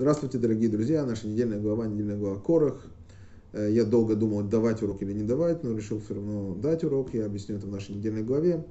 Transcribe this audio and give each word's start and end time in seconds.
Здравствуйте, 0.00 0.38
дорогие 0.38 0.70
друзья. 0.70 1.04
Наша 1.04 1.28
недельная 1.28 1.60
глава, 1.60 1.86
недельная 1.86 2.16
глава 2.16 2.40
Корах. 2.40 2.86
Э, 3.52 3.68
я 3.70 3.84
долго 3.84 4.16
думал, 4.16 4.42
давать 4.44 4.82
урок 4.82 5.02
или 5.02 5.12
не 5.12 5.24
давать, 5.24 5.62
но 5.62 5.76
решил 5.76 6.00
все 6.00 6.14
равно 6.14 6.54
дать 6.54 6.82
урок. 6.84 7.12
Я 7.12 7.26
объясню 7.26 7.56
это 7.56 7.66
в 7.66 7.70
нашей 7.70 7.96
недельной 7.96 8.22
главе. 8.22 8.64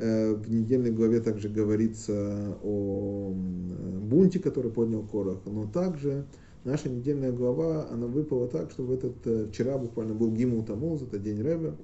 Э, 0.00 0.34
в 0.34 0.50
недельной 0.50 0.90
главе 0.90 1.20
также 1.20 1.48
говорится 1.48 2.58
о 2.64 3.32
бунте, 3.32 4.40
который 4.40 4.72
поднял 4.72 5.04
Корах, 5.04 5.38
но 5.46 5.68
также 5.68 6.26
наша 6.64 6.88
недельная 6.88 7.30
глава, 7.30 7.88
она 7.88 8.08
выпала 8.08 8.48
так, 8.48 8.72
что 8.72 8.82
в 8.82 8.90
этот, 8.90 9.24
э, 9.24 9.46
вчера 9.52 9.78
буквально 9.78 10.14
был 10.14 10.32
Гимул 10.32 10.64
Тамуз, 10.64 11.00
это 11.00 11.20
день 11.20 11.40
Рэбе, 11.40 11.74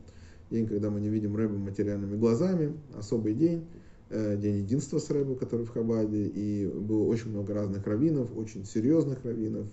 день, 0.51 0.67
когда 0.67 0.91
мы 0.91 1.01
не 1.01 1.09
видим 1.09 1.37
Рэбе 1.37 1.57
материальными 1.57 2.17
глазами, 2.17 2.73
особый 2.97 3.35
день. 3.35 3.65
Э, 4.11 4.37
день 4.37 4.59
единства 4.59 4.99
с 4.99 5.11
Рэбе, 5.11 5.35
который 5.35 5.67
в 5.67 5.71
Хабаде, 5.71 6.25
и 6.27 6.67
было 6.67 7.05
очень 7.05 7.31
много 7.31 7.53
разных 7.53 7.87
раввинов, 7.87 8.35
очень 8.37 8.65
серьезных 8.65 9.23
раввинов, 9.25 9.67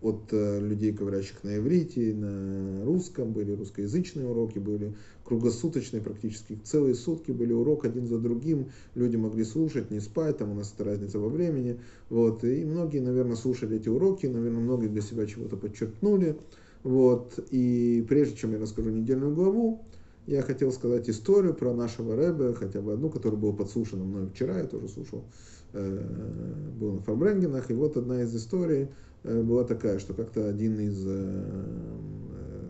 от 0.00 0.28
э, 0.30 0.60
людей, 0.60 0.92
говорящих 0.92 1.42
на 1.42 1.56
иврите, 1.56 2.14
на 2.14 2.84
русском, 2.84 3.32
были 3.32 3.52
русскоязычные 3.52 4.28
уроки, 4.28 4.58
были 4.58 4.94
круглосуточные 5.24 6.00
практически, 6.00 6.58
целые 6.62 6.94
сутки 6.94 7.32
были 7.32 7.52
урок 7.52 7.84
один 7.84 8.06
за 8.06 8.18
другим, 8.18 8.70
люди 8.94 9.16
могли 9.16 9.44
слушать, 9.44 9.90
не 9.90 10.00
спать, 10.00 10.38
там 10.38 10.52
у 10.52 10.54
нас 10.54 10.72
это 10.72 10.84
разница 10.84 11.18
во 11.18 11.28
времени, 11.28 11.80
вот, 12.08 12.44
и 12.44 12.64
многие, 12.64 13.00
наверное, 13.00 13.36
слушали 13.36 13.76
эти 13.76 13.88
уроки, 13.88 14.26
наверное, 14.26 14.60
многие 14.60 14.88
для 14.88 15.02
себя 15.02 15.26
чего-то 15.26 15.56
подчеркнули, 15.56 16.38
вот, 16.84 17.38
и 17.50 18.04
прежде 18.08 18.36
чем 18.36 18.52
я 18.52 18.58
расскажу 18.58 18.90
недельную 18.90 19.34
главу, 19.34 19.84
я 20.26 20.42
хотел 20.42 20.72
сказать 20.72 21.08
историю 21.08 21.54
про 21.54 21.72
нашего 21.72 22.16
Рэбе, 22.16 22.54
хотя 22.54 22.80
бы 22.80 22.92
одну, 22.92 23.10
которая 23.10 23.40
была 23.40 23.52
подслушана 23.52 24.04
мной 24.04 24.28
вчера, 24.28 24.58
я 24.58 24.66
тоже 24.66 24.88
слушал, 24.88 25.24
э, 25.72 26.72
был 26.78 26.94
на 26.94 27.00
Фарбренгенах, 27.00 27.70
и 27.70 27.74
вот 27.74 27.96
одна 27.96 28.22
из 28.22 28.34
историй 28.34 28.88
э, 29.22 29.42
была 29.42 29.64
такая, 29.64 29.98
что 29.98 30.14
как-то 30.14 30.48
один 30.48 30.78
из, 30.78 31.04
э, 31.06 31.44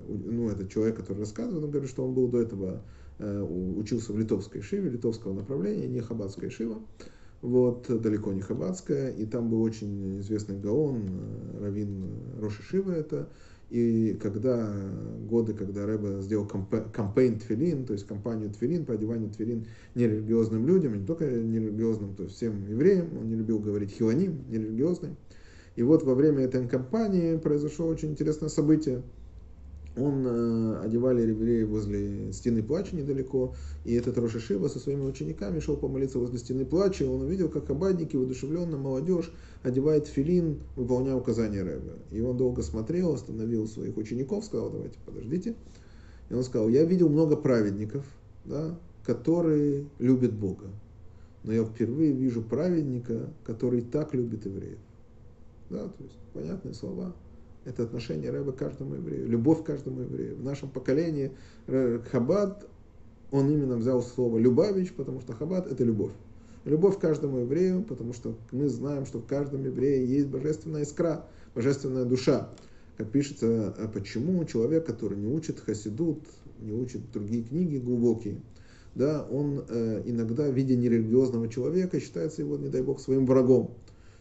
ну, 0.08 0.48
это 0.48 0.66
человек, 0.69 0.97
который 0.97 1.19
рассказывает, 1.19 1.64
он 1.64 1.70
говорит, 1.70 1.91
что 1.91 2.05
он 2.05 2.14
был 2.14 2.28
до 2.28 2.41
этого, 2.41 2.83
учился 3.19 4.14
в 4.14 4.19
литовской 4.19 4.62
шиве, 4.62 4.88
литовского 4.88 5.34
направления, 5.34 5.86
не 5.86 6.00
хабатская 6.00 6.48
шива, 6.48 6.78
вот, 7.42 7.86
далеко 7.88 8.32
не 8.32 8.41
хабатская, 8.41 9.10
и 9.10 9.27
там 9.27 9.50
был 9.50 9.60
очень 9.60 10.20
известный 10.20 10.58
гаон, 10.58 11.10
равин 11.60 12.06
Роши 12.41 12.62
Шива 12.62 12.92
это, 12.92 13.28
и 13.70 14.18
когда 14.20 14.74
годы, 15.28 15.54
когда 15.54 15.86
Рэбе 15.86 16.20
сделал 16.22 16.46
кампейн 16.46 17.38
Тфилин, 17.38 17.86
то 17.86 17.92
есть 17.92 18.06
кампанию 18.06 18.50
Тфилин 18.50 18.84
по 18.84 18.94
одеванию 18.94 19.30
Тфилин 19.30 19.66
нерелигиозным 19.94 20.66
людям, 20.66 20.98
не 20.98 21.06
только 21.06 21.24
нерелигиозным, 21.24 22.14
то 22.16 22.24
есть 22.24 22.34
всем 22.34 22.66
евреям, 22.66 23.16
он 23.16 23.28
не 23.28 23.36
любил 23.36 23.60
говорить 23.60 23.92
хилоним, 23.92 24.44
нерелигиозным. 24.48 25.16
И 25.76 25.82
вот 25.84 26.02
во 26.02 26.14
время 26.14 26.42
этой 26.44 26.66
кампании 26.66 27.36
произошло 27.36 27.86
очень 27.86 28.10
интересное 28.10 28.48
событие– 28.48 29.02
он 29.96 30.24
э, 30.24 30.80
одевали 30.83 31.22
евреи 31.22 31.64
возле 31.64 32.33
стены 32.33 32.62
плача 32.62 32.94
недалеко, 32.94 33.55
и 33.84 33.94
этот 33.94 34.19
Рошишива 34.19 34.69
со 34.69 34.78
своими 34.78 35.02
учениками 35.02 35.58
шел 35.58 35.77
помолиться 35.77 36.19
возле 36.19 36.38
стены 36.38 36.64
плача, 36.64 37.05
и 37.05 37.08
он 37.08 37.22
увидел, 37.22 37.48
как 37.48 37.69
обадники, 37.70 38.16
воодушевленно 38.16 38.77
молодежь 38.77 39.32
одевает 39.62 40.06
филин, 40.06 40.60
выполняя 40.77 41.16
указания 41.16 41.62
Рэба. 41.62 41.94
И 42.12 42.20
он 42.20 42.36
долго 42.36 42.62
смотрел, 42.62 43.14
остановил 43.14 43.66
своих 43.66 43.97
учеников, 43.97 44.44
сказал, 44.44 44.70
давайте, 44.70 44.97
подождите. 45.05 45.55
И 46.30 46.34
он 46.34 46.44
сказал, 46.44 46.69
я 46.69 46.84
видел 46.84 47.08
много 47.08 47.36
праведников, 47.36 48.04
да, 48.44 48.78
которые 49.04 49.86
любят 49.98 50.32
Бога. 50.32 50.66
Но 51.42 51.52
я 51.52 51.64
впервые 51.64 52.12
вижу 52.12 52.42
праведника, 52.42 53.30
который 53.44 53.80
так 53.80 54.14
любит 54.14 54.47
евреев. 54.47 54.78
Да, 55.69 55.88
то 55.88 56.02
есть 56.04 56.16
понятные 56.32 56.75
слова 56.75 57.14
это 57.64 57.83
отношение 57.83 58.30
Рэба 58.30 58.53
к 58.53 58.56
каждому 58.56 58.94
еврею, 58.94 59.28
любовь 59.28 59.62
к 59.62 59.66
каждому 59.66 60.03
еврею. 60.03 60.36
В 60.36 60.44
нашем 60.44 60.70
поколении 60.70 61.33
Хаббат, 61.66 62.66
он 63.30 63.50
именно 63.50 63.76
взял 63.76 64.03
слово 64.03 64.38
«любавич», 64.38 64.93
потому 64.93 65.21
что 65.21 65.32
Хаббат– 65.34 65.66
это 65.71 65.84
любовь. 65.84 66.12
Любовь 66.65 66.98
к 66.98 67.00
каждому 67.00 67.38
еврею, 67.38 67.82
потому 67.82 68.12
что 68.12 68.34
мы 68.53 68.69
знаем, 68.69 69.06
что 69.06 69.19
в 69.19 69.26
каждом 69.26 69.65
еврее 69.65 70.06
есть 70.06 70.26
божественная 70.26 70.82
искра, 70.82 71.25
божественная 71.54 72.04
душа. 72.04 72.50
Как 72.97 73.10
пишется, 73.10 73.75
а 73.78 73.88
почему 73.88 74.44
человек, 74.44 74.84
который 74.84 75.16
не 75.16 75.27
учит 75.27 75.60
хасидут, 75.60 76.19
не 76.60 76.72
учит 76.72 77.10
другие 77.12 77.44
книги 77.44 77.78
глубокие, 77.78 78.42
да, 78.94 79.27
он 79.31 79.65
э, 79.69 80.03
иногда, 80.04 80.48
видя 80.48 80.77
нерелигиозного 80.77 81.48
человека, 81.48 82.00
считается 82.00 82.42
его, 82.42 82.59
не 82.59 82.69
дай 82.69 82.82
бог, 82.82 83.00
своим 83.00 83.25
врагом. 83.25 83.71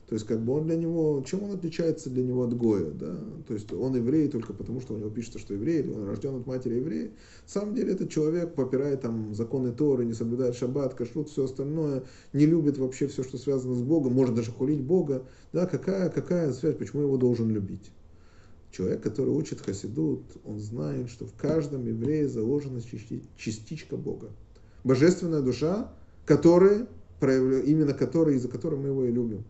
То 0.09 0.15
есть, 0.15 0.25
как 0.25 0.43
бы 0.43 0.53
он 0.53 0.65
для 0.65 0.75
него, 0.75 1.23
чем 1.23 1.43
он 1.43 1.51
отличается 1.51 2.09
для 2.09 2.23
него 2.23 2.43
от 2.43 2.57
Гоя, 2.57 2.89
да? 2.89 3.15
То 3.47 3.53
есть, 3.53 3.71
он 3.71 3.95
еврей 3.95 4.27
только 4.27 4.53
потому, 4.53 4.81
что 4.81 4.95
у 4.95 4.97
него 4.97 5.11
пишется, 5.11 5.37
что 5.37 5.53
еврей, 5.53 5.81
или 5.81 5.91
он 5.91 6.07
рожден 6.07 6.35
от 6.35 6.47
матери 6.47 6.77
еврея. 6.77 7.09
На 7.09 7.11
самом 7.45 7.75
деле, 7.75 7.93
этот 7.93 8.09
человек 8.09 8.55
попирает 8.55 9.01
там 9.01 9.35
законы 9.35 9.71
Торы, 9.71 10.05
не 10.05 10.13
соблюдает 10.13 10.55
шаббат, 10.55 10.95
кашрут, 10.95 11.29
все 11.29 11.43
остальное, 11.43 12.05
не 12.33 12.47
любит 12.47 12.79
вообще 12.79 13.05
все, 13.05 13.21
что 13.21 13.37
связано 13.37 13.75
с 13.75 13.83
Богом, 13.83 14.13
может 14.13 14.33
даже 14.33 14.51
хулить 14.51 14.81
Бога. 14.81 15.27
Да, 15.53 15.67
какая, 15.67 16.09
какая 16.09 16.53
связь, 16.53 16.75
почему 16.75 17.03
его 17.03 17.17
должен 17.17 17.51
любить? 17.51 17.91
Человек, 18.71 19.03
который 19.03 19.29
учит 19.29 19.61
хасидут, 19.61 20.23
он 20.43 20.57
знает, 20.59 21.11
что 21.11 21.27
в 21.27 21.33
каждом 21.35 21.85
еврее 21.85 22.27
заложена 22.27 22.81
частичка 23.37 23.95
Бога. 23.95 24.29
Божественная 24.83 25.43
душа, 25.43 25.93
которая, 26.25 26.87
именно 27.21 27.93
которая, 27.93 28.37
из-за 28.37 28.47
которой 28.47 28.79
мы 28.79 28.87
его 28.87 29.05
и 29.05 29.11
любим 29.11 29.43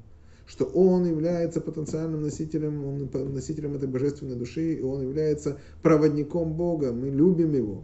что 0.50 0.66
он 0.66 1.06
является 1.06 1.62
потенциальным 1.62 2.24
носителем, 2.24 2.84
он 2.84 3.34
носителем 3.34 3.76
этой 3.76 3.88
божественной 3.88 4.36
души, 4.36 4.74
и 4.74 4.82
он 4.82 5.04
является 5.04 5.60
проводником 5.84 6.54
Бога. 6.54 6.92
Мы 6.92 7.12
любим 7.12 7.54
его. 7.54 7.84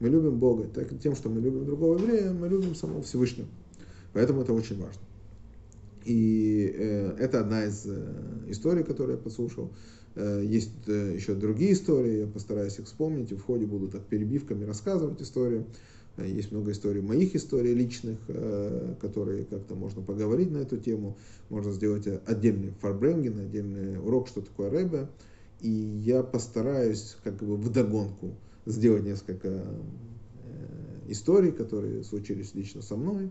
Мы 0.00 0.08
любим 0.08 0.40
Бога. 0.40 0.66
Так, 0.74 0.88
тем, 0.98 1.14
что 1.14 1.28
мы 1.28 1.40
любим 1.40 1.64
другого 1.64 1.98
еврея, 1.98 2.32
мы 2.32 2.48
любим 2.48 2.74
самого 2.74 3.02
Всевышнего. 3.02 3.46
Поэтому 4.12 4.42
это 4.42 4.52
очень 4.52 4.76
важно. 4.76 5.00
И 6.04 6.74
э, 6.76 7.16
это 7.20 7.40
одна 7.40 7.66
из 7.66 7.86
э, 7.86 8.12
историй, 8.48 8.82
которую 8.82 9.16
я 9.16 9.22
послушал. 9.22 9.70
Э, 10.16 10.42
есть 10.44 10.88
э, 10.88 11.14
еще 11.14 11.36
другие 11.36 11.74
истории, 11.74 12.22
я 12.22 12.26
постараюсь 12.26 12.76
их 12.80 12.86
вспомнить, 12.86 13.30
и 13.30 13.36
в 13.36 13.44
ходе 13.44 13.66
буду 13.66 13.86
так 13.86 14.02
перебивками 14.06 14.64
рассказывать 14.64 15.22
истории. 15.22 15.64
Э, 16.20 16.28
есть 16.28 16.52
много 16.52 16.72
историй, 16.72 17.00
моих 17.00 17.34
историй 17.34 17.74
личных, 17.74 18.18
э, 18.28 18.94
которые 19.00 19.44
как-то 19.44 19.74
можно 19.74 20.02
поговорить 20.02 20.50
на 20.50 20.58
эту 20.58 20.76
тему. 20.76 21.16
Можно 21.48 21.72
сделать 21.72 22.06
отдельный 22.26 22.72
фарбренген, 22.80 23.38
отдельный 23.38 23.98
урок, 23.98 24.28
что 24.28 24.40
такое 24.40 24.70
рэбе. 24.70 25.08
И 25.60 25.70
я 25.70 26.22
постараюсь 26.22 27.16
как 27.22 27.36
бы 27.36 27.56
вдогонку 27.56 28.34
сделать 28.66 29.04
несколько 29.04 29.48
э, 29.48 29.62
историй, 31.08 31.52
которые 31.52 32.04
случились 32.04 32.54
лично 32.54 32.82
со 32.82 32.96
мной, 32.96 33.30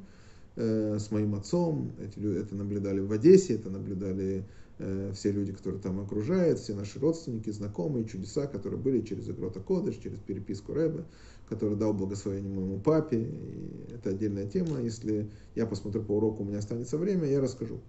с 0.56 1.12
моим 1.12 1.36
отцом. 1.36 1.94
Эти, 2.02 2.20
это 2.38 2.54
наблюдали 2.54 3.00
в 3.00 3.10
Одессе, 3.14 3.54
это 3.54 3.70
наблюдали 3.70 4.44
все 5.14 5.32
люди, 5.32 5.52
которые 5.52 5.82
там 5.82 6.00
окружают, 6.00 6.60
все 6.60 6.74
наши 6.74 7.00
родственники, 7.00 7.50
знакомые, 7.50 8.06
чудеса, 8.06 8.48
которые 8.48 8.80
были 8.80 9.02
через 9.02 9.30
Игрота 9.30 9.60
Кодыш, 9.60 9.96
через 9.98 10.20
переписку 10.20 10.74
Рэбе 10.74 11.06
который 11.50 11.76
дал 11.76 11.94
благословение 11.94 12.54
моему 12.54 12.80
папе. 12.80 13.24
И 13.24 13.94
это 13.94 14.12
отдельная 14.12 14.46
тема. 14.46 14.80
Если 14.82 15.30
я 15.56 15.66
посмотрю 15.66 16.04
по 16.04 16.14
уроку, 16.14 16.44
у 16.44 16.46
меня 16.46 16.60
останется 16.60 16.98
время, 16.98 17.28
я 17.28 17.42
расскажу. 17.42 17.80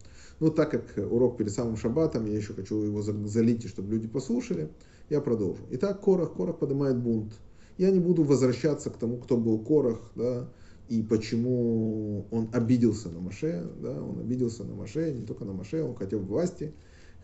Ну, 0.40 0.50
так 0.50 0.70
как 0.70 1.12
урок 1.12 1.36
перед 1.36 1.52
самым 1.52 1.76
шаббатом, 1.76 2.26
я 2.26 2.36
еще 2.36 2.54
хочу 2.54 2.82
его 2.82 3.02
залить, 3.02 3.68
чтобы 3.68 3.90
люди 3.90 4.08
послушали, 4.08 4.70
я 5.10 5.20
продолжу. 5.20 5.62
Итак, 5.70 6.00
Корах. 6.00 6.32
Корах 6.32 6.58
поднимает 6.58 6.96
бунт. 6.96 7.34
Я 7.76 7.90
не 7.90 8.00
буду 8.00 8.24
возвращаться 8.24 8.90
к 8.90 8.96
тому, 8.96 9.18
кто 9.18 9.36
был 9.36 9.58
Корах, 9.58 10.00
да, 10.14 10.48
и 10.90 11.04
почему 11.04 12.26
он 12.32 12.50
обиделся 12.52 13.10
на 13.10 13.20
Маше, 13.20 13.64
да, 13.80 14.02
он 14.02 14.18
обиделся 14.18 14.64
на 14.64 14.74
Маше, 14.74 15.12
не 15.12 15.24
только 15.24 15.44
на 15.44 15.52
Маше, 15.52 15.84
он 15.84 15.94
хотел 15.94 16.18
власти, 16.18 16.74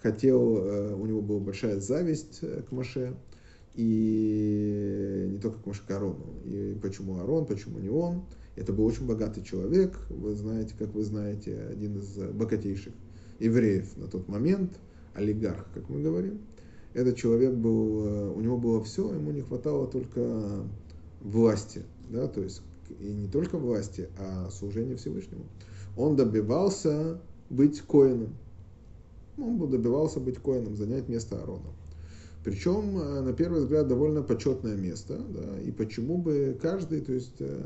хотел, 0.00 0.59
э, 0.59 0.94
у 0.94 1.04
него 1.04 1.20
была 1.20 1.41
большая 1.41 1.81
зависть 1.81 2.38
э, 2.43 2.62
к 2.62 2.70
Маше, 2.70 3.17
и 3.75 5.26
не 5.32 5.38
только 5.41 5.58
к 5.64 5.67
Машкарону. 5.67 6.26
И 6.44 6.79
почему 6.81 7.19
Арон, 7.19 7.44
почему 7.44 7.81
не 7.81 7.88
он. 7.88 8.26
Это 8.55 8.73
был 8.73 8.87
очень 8.87 9.05
богатый 9.05 9.43
человек, 9.43 9.99
вы 10.11 10.37
знаете, 10.37 10.76
как 10.79 10.94
вы 10.94 11.02
знаете, 11.02 11.58
один 11.69 11.99
из 11.99 12.17
богатейших 12.19 12.94
евреев 13.41 13.96
на 13.96 14.06
тот 14.06 14.29
момент, 14.29 14.79
олигарх, 15.12 15.67
как 15.75 15.88
мы 15.88 16.00
говорим. 16.00 16.38
Этот 16.94 17.17
человек 17.17 17.52
был, 17.52 18.32
у 18.32 18.41
него 18.41 18.58
было 18.58 18.82
все, 18.85 19.12
ему 19.12 19.32
не 19.32 19.43
хватало 19.43 19.88
только 19.88 20.64
власти, 21.20 21.82
да, 22.08 22.29
то 22.29 22.41
есть 22.43 22.62
и 23.00 23.12
не 23.12 23.29
только 23.29 23.59
власти, 23.59 24.09
а 24.19 24.50
служения 24.50 24.97
Всевышнему. 24.97 25.44
Он 25.97 26.17
добивался 26.17 27.21
быть 27.50 27.81
коином. 27.83 28.35
Он 29.38 29.59
добивался 29.71 30.21
быть 30.21 30.38
коином, 30.38 30.77
занять 30.77 31.09
место 31.09 31.38
Аарона. 31.38 31.71
Причем, 32.44 32.99
э, 32.99 33.21
на 33.23 33.33
первый 33.33 33.62
взгляд, 33.62 33.88
довольно 33.88 34.23
почетное 34.23 34.77
место. 34.77 35.19
Да, 35.19 35.61
и 35.61 35.73
почему 35.73 36.19
бы 36.19 36.56
каждый, 36.62 37.00
то 37.00 37.12
есть 37.12 37.37
э, 37.41 37.62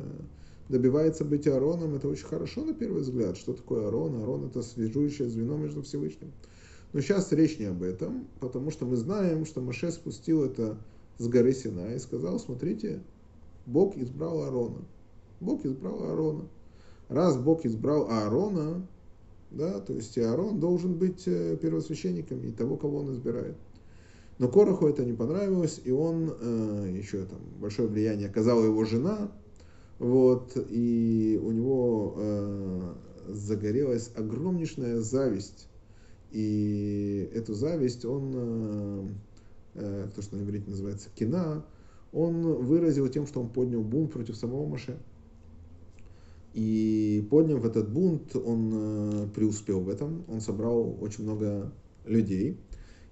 добивается 0.71 1.25
быть 1.25 1.47
Аароном, 1.47 1.97
это 1.97 2.09
очень 2.09 2.27
хорошо 2.27 2.65
на 2.65 2.73
первый 2.73 3.03
взгляд. 3.03 3.37
Что 3.37 3.53
такое 3.53 3.85
Аарон? 3.85 4.15
Аарон 4.17 4.47
это 4.47 4.63
свяжущее 4.63 5.29
звено 5.29 5.57
между 5.57 5.83
Всевышним. 5.83 6.33
Но 6.93 7.01
сейчас 7.01 7.31
речь 7.33 7.59
не 7.59 7.67
об 7.67 7.83
этом, 7.83 8.27
потому 8.41 8.71
что 8.71 8.87
мы 8.87 8.97
знаем, 8.97 9.45
что 9.45 9.61
Маше 9.61 9.93
спустил 9.93 10.45
это 10.45 10.79
с 11.19 11.29
горы 11.29 11.53
Сина 11.53 11.95
и 11.95 11.99
сказал, 11.99 12.41
смотрите, 12.41 13.03
Бог 13.67 13.97
избрал 13.97 14.43
Аарона. 14.45 14.79
Бог 15.41 15.65
избрал 15.65 16.03
Аарона. 16.05 16.45
Раз 17.09 17.37
Бог 17.37 17.65
избрал 17.67 18.09
Аарона, 18.09 18.87
да, 19.51 19.81
то 19.81 19.93
есть 19.95 20.17
Аарон 20.19 20.61
должен 20.61 20.95
быть 20.95 21.25
э, 21.27 21.57
первосвященником 21.61 22.41
и 22.45 22.53
того, 22.53 22.77
кого 22.77 22.99
он 22.99 23.13
избирает. 23.13 23.57
Но 24.39 24.49
Короху 24.49 24.87
это 24.87 25.05
не 25.05 25.13
понравилось, 25.13 25.81
и 25.85 25.91
он 25.91 26.33
э, 26.41 26.95
еще 26.97 27.25
там 27.25 27.41
большое 27.61 27.89
влияние 27.89 28.29
оказала 28.29 28.65
его 28.65 28.85
жена, 28.85 29.31
вот, 29.99 30.57
и 30.71 31.39
у 31.43 31.51
него 31.51 32.15
э, 32.17 32.95
загорелась 33.29 34.11
огромнейшая 34.17 35.01
зависть. 35.01 35.69
И 36.31 37.29
эту 37.35 37.55
зависть 37.55 38.05
он, 38.05 38.33
э, 38.35 39.09
э, 39.75 40.09
то, 40.15 40.23
что 40.23 40.37
на 40.37 40.43
иврите 40.43 40.71
называется 40.71 41.09
кина, 41.15 41.65
он 42.13 42.43
выразил 42.43 43.09
тем, 43.09 43.27
что 43.27 43.41
он 43.41 43.49
поднял 43.49 43.83
бунт 43.83 44.13
против 44.13 44.37
самого 44.37 44.67
Маше. 44.67 44.99
И 46.55 47.27
подняв 47.31 47.65
этот 47.65 47.91
бунт, 47.93 48.35
он 48.35 48.71
э, 48.73 49.29
преуспел 49.35 49.81
в 49.81 49.89
этом, 49.89 50.25
он 50.29 50.41
собрал 50.41 50.97
очень 51.01 51.25
много 51.25 51.73
людей. 52.05 52.59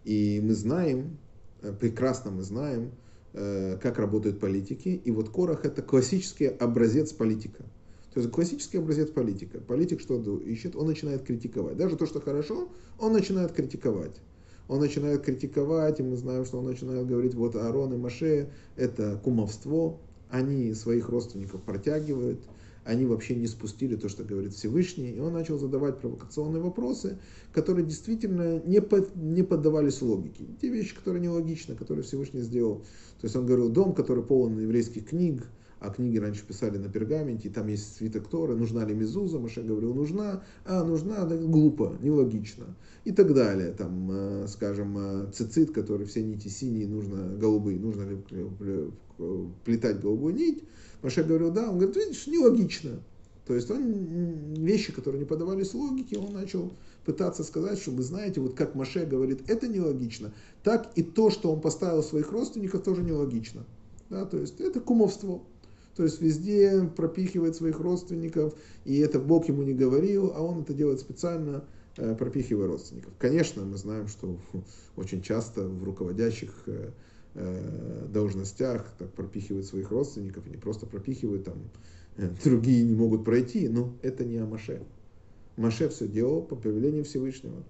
И 0.05 0.41
мы 0.43 0.55
знаем, 0.55 1.19
э, 1.63 1.73
прекрасно 1.73 2.31
мы 2.31 2.43
знаем, 2.43 2.93
Э, 3.35 3.77
как 3.81 3.99
работают 3.99 4.41
политики. 4.41 5.01
И 5.05 5.11
вот 5.11 5.29
Корах 5.29 5.65
это 5.65 5.83
классический 5.83 6.47
образец 6.47 7.13
политика. 7.13 7.63
То 8.15 8.21
есть 8.21 8.33
классический 8.33 8.79
образец 8.79 9.11
политика. 9.11 9.61
Политик 9.61 10.01
что 10.01 10.19
ищет? 10.39 10.75
Он 10.75 10.87
начинает 10.87 11.23
критиковать. 11.25 11.77
Даже 11.77 11.97
то, 11.97 12.07
что 12.07 12.21
хорошо, 12.21 12.69
он 12.99 13.13
начинает 13.13 13.53
критиковать. 13.53 14.21
Он 14.67 14.81
начинает 14.81 15.23
критиковать, 15.23 16.01
и 16.01 16.03
мы 16.03 16.17
знаем, 16.17 16.47
что 16.47 16.59
он 16.59 16.65
начинает 16.65 17.07
говорить, 17.07 17.35
вот 17.35 17.55
Аарон 17.55 17.93
и 17.95 17.97
Маше 17.97 18.51
это 18.77 19.21
кумовство, 19.23 20.01
они 20.31 20.75
своих 20.75 21.09
родственников 21.09 21.63
протягивают, 21.63 22.41
они 22.85 23.05
вообще 23.05 23.35
не 23.35 23.47
спустили 23.47 23.97
то, 23.97 24.09
что 24.09 24.25
говорит 24.25 24.55
Всевышний, 24.55 25.11
и 25.11 25.21
он 25.21 25.33
начал 25.33 25.59
задавать 25.59 25.99
провокационные 25.99 26.63
вопросы, 26.63 27.19
которые 27.53 27.85
действительно 27.85 28.63
не, 28.65 28.81
под, 28.81 29.15
не 29.17 29.43
поддавались 29.43 30.01
логике. 30.03 30.47
Те 30.61 30.69
вещи, 30.69 30.95
которые 30.95 31.23
нелогичны, 31.23 31.75
которые 31.75 32.05
Всевышний 32.05 32.41
сделал. 32.41 32.79
То 33.21 33.25
есть 33.25 33.37
он 33.37 33.47
говорил, 33.47 33.69
дом, 33.69 33.95
который 33.95 34.23
полон 34.23 34.59
еврейских 34.59 35.09
книг, 35.09 35.43
а 35.81 35.91
книги 35.91 36.19
раньше 36.19 36.45
писали 36.45 36.77
на 36.79 36.89
пергаменте, 36.89 37.49
и 37.49 37.51
там 37.51 37.69
есть 37.69 37.97
свиток 37.97 38.27
Торы, 38.29 38.57
нужна 38.57 38.85
ли 38.85 38.95
Мезуза, 38.95 39.39
Маша 39.39 39.63
говорил, 39.63 39.95
нужна, 39.95 40.43
а 40.65 40.83
нужна, 40.85 41.25
да 41.25 41.37
глупо, 41.37 41.97
нелогично, 42.01 42.77
и 43.05 43.13
так 43.13 43.33
далее, 43.33 43.73
там, 43.73 44.11
э, 44.11 44.47
скажем, 44.49 44.99
э, 44.99 45.31
цицит, 45.33 45.73
который 45.73 46.07
все 46.07 46.23
нити 46.23 46.49
синие, 46.49 46.89
нужно 46.89 47.37
голубые, 47.37 47.79
нужно 47.79 48.03
ли 48.03 48.19
плетать 49.65 50.01
голубую 50.01 50.35
нить, 50.35 50.65
Маше 51.03 51.23
говорил, 51.23 51.51
да, 51.51 51.71
он 51.71 51.79
говорит, 51.79 51.97
видишь, 51.97 52.27
нелогично. 52.27 53.01
То 53.47 53.55
есть 53.55 53.71
он 53.71 54.55
вещи, 54.55 54.93
которые 54.93 55.21
не 55.21 55.27
подавались 55.27 55.73
логике, 55.73 56.19
он 56.19 56.35
начал 56.35 56.73
пытаться 57.05 57.45
сказать, 57.45 57.79
что 57.79 57.93
вы 57.93 58.03
знаете, 58.03 58.41
вот 58.41 58.55
как 58.55 58.75
Маше 58.75 59.07
говорит, 59.07 59.49
это 59.49 59.69
нелогично, 59.69 60.33
так 60.63 60.91
и 60.97 61.03
то, 61.03 61.31
что 61.31 61.51
он 61.51 61.61
поставил 61.61 62.03
своих 62.03 62.31
родственников, 62.31 62.83
тоже 62.83 63.03
нелогично. 63.03 63.65
Да, 64.11 64.27
то 64.27 64.39
есть 64.39 64.61
это 64.61 64.81
кумовство. 64.81 65.43
То 65.97 66.05
есть 66.05 66.21
везде 66.21 66.89
пропихивает 66.97 67.57
своих 67.57 67.81
родственников, 67.81 68.55
и 68.85 68.99
это 68.99 69.19
Бог 69.19 69.49
ему 69.49 69.63
не 69.63 69.75
говорил, 69.75 70.33
а 70.35 70.43
он 70.43 70.61
это 70.61 70.73
делает 70.73 71.01
специально, 71.01 71.65
э, 71.97 72.15
пропихивая 72.15 72.69
родственников. 72.69 73.13
Конечно, 73.19 73.65
мы 73.65 73.77
знаем, 73.77 74.09
что 74.09 74.39
очень 74.97 75.23
часто 75.23 75.63
в 75.63 75.83
руководящих 75.83 76.53
э, 76.67 76.91
Э, 76.91 76.91
должностях 78.09 78.93
так 78.99 79.13
пропихивают 79.13 79.67
своих 79.67 79.91
родственников, 79.91 80.47
не 80.47 80.57
просто 80.57 80.87
пропихивают, 80.87 81.45
там 81.45 81.71
э, 82.17 82.29
другие 82.45 82.85
не 82.85 82.95
могут 82.95 83.25
пройти, 83.25 83.69
но 83.69 83.95
это 84.03 84.25
не 84.25 84.39
о 84.39 84.47
Маше. 84.47 84.83
Маше 85.57 85.89
все 85.89 86.09
делал 86.09 86.43
по 86.43 86.57
повелению 86.57 87.05
Всевышнего. 87.05 87.65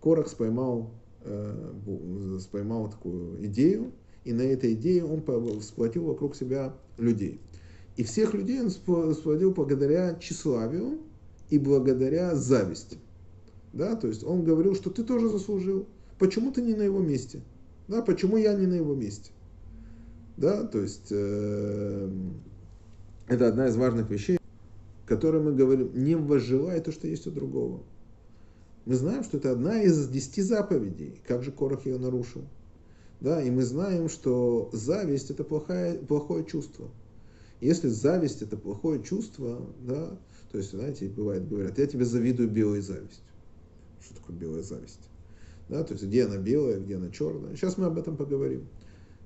Корах 0.00 0.28
споймал, 0.28 0.90
э, 1.22 2.38
споймал 2.40 2.90
такую 2.90 3.44
идею, 3.46 3.92
и 4.24 4.32
на 4.32 4.42
этой 4.42 4.74
идее 4.74 5.04
он 5.04 5.22
сплотил 5.62 6.04
вокруг 6.04 6.36
себя 6.36 6.74
людей. 6.98 7.40
И 7.96 8.04
всех 8.04 8.34
людей 8.34 8.60
он 8.60 8.70
сплотил 8.70 9.52
благодаря 9.52 10.14
тщеславию 10.18 11.00
и 11.50 11.58
благодаря 11.58 12.34
зависти. 12.34 12.98
Да, 13.72 13.94
то 13.94 14.08
есть 14.08 14.24
он 14.24 14.44
говорил, 14.44 14.74
что 14.74 14.90
ты 14.90 15.04
тоже 15.04 15.28
заслужил. 15.28 15.86
Почему 16.18 16.52
ты 16.52 16.62
не 16.62 16.74
на 16.74 16.82
его 16.82 17.00
месте? 17.00 17.42
Да, 17.90 18.02
почему 18.02 18.36
я 18.36 18.54
не 18.54 18.68
на 18.68 18.74
его 18.74 18.94
месте? 18.94 19.32
Да, 20.36 20.62
то 20.62 20.80
есть 20.80 21.08
э, 21.10 22.08
это 23.26 23.48
одна 23.48 23.66
из 23.66 23.74
важных 23.74 24.08
вещей, 24.08 24.38
которые 25.06 25.42
мы 25.42 25.52
говорим, 25.52 25.90
не 25.92 26.14
возжелай 26.14 26.80
то, 26.80 26.92
что 26.92 27.08
есть 27.08 27.26
у 27.26 27.32
другого. 27.32 27.82
Мы 28.86 28.94
знаем, 28.94 29.24
что 29.24 29.38
это 29.38 29.50
одна 29.50 29.82
из 29.82 30.06
десяти 30.06 30.40
заповедей. 30.40 31.20
Как 31.26 31.42
же 31.42 31.50
Корах 31.50 31.84
ее 31.84 31.98
нарушил? 31.98 32.44
Да, 33.20 33.42
и 33.42 33.50
мы 33.50 33.64
знаем, 33.64 34.08
что 34.08 34.70
зависть 34.72 35.32
это 35.32 35.42
плохое, 35.42 35.94
плохое 35.94 36.44
чувство. 36.44 36.90
Если 37.60 37.88
зависть 37.88 38.40
это 38.40 38.56
плохое 38.56 39.02
чувство, 39.02 39.66
да, 39.80 40.16
то 40.52 40.58
есть, 40.58 40.70
знаете, 40.70 41.08
бывает, 41.08 41.48
говорят, 41.48 41.76
я 41.76 41.88
тебе 41.88 42.04
завидую 42.04 42.50
белой 42.50 42.82
завистью. 42.82 43.24
Что 44.00 44.14
такое 44.14 44.36
белая 44.36 44.62
зависть? 44.62 45.09
Да, 45.70 45.84
то 45.84 45.92
есть 45.92 46.04
где 46.04 46.24
она 46.24 46.36
белая, 46.36 46.80
где 46.80 46.96
она 46.96 47.10
черная. 47.10 47.54
Сейчас 47.54 47.78
мы 47.78 47.86
об 47.86 47.96
этом 47.96 48.16
поговорим. 48.16 48.66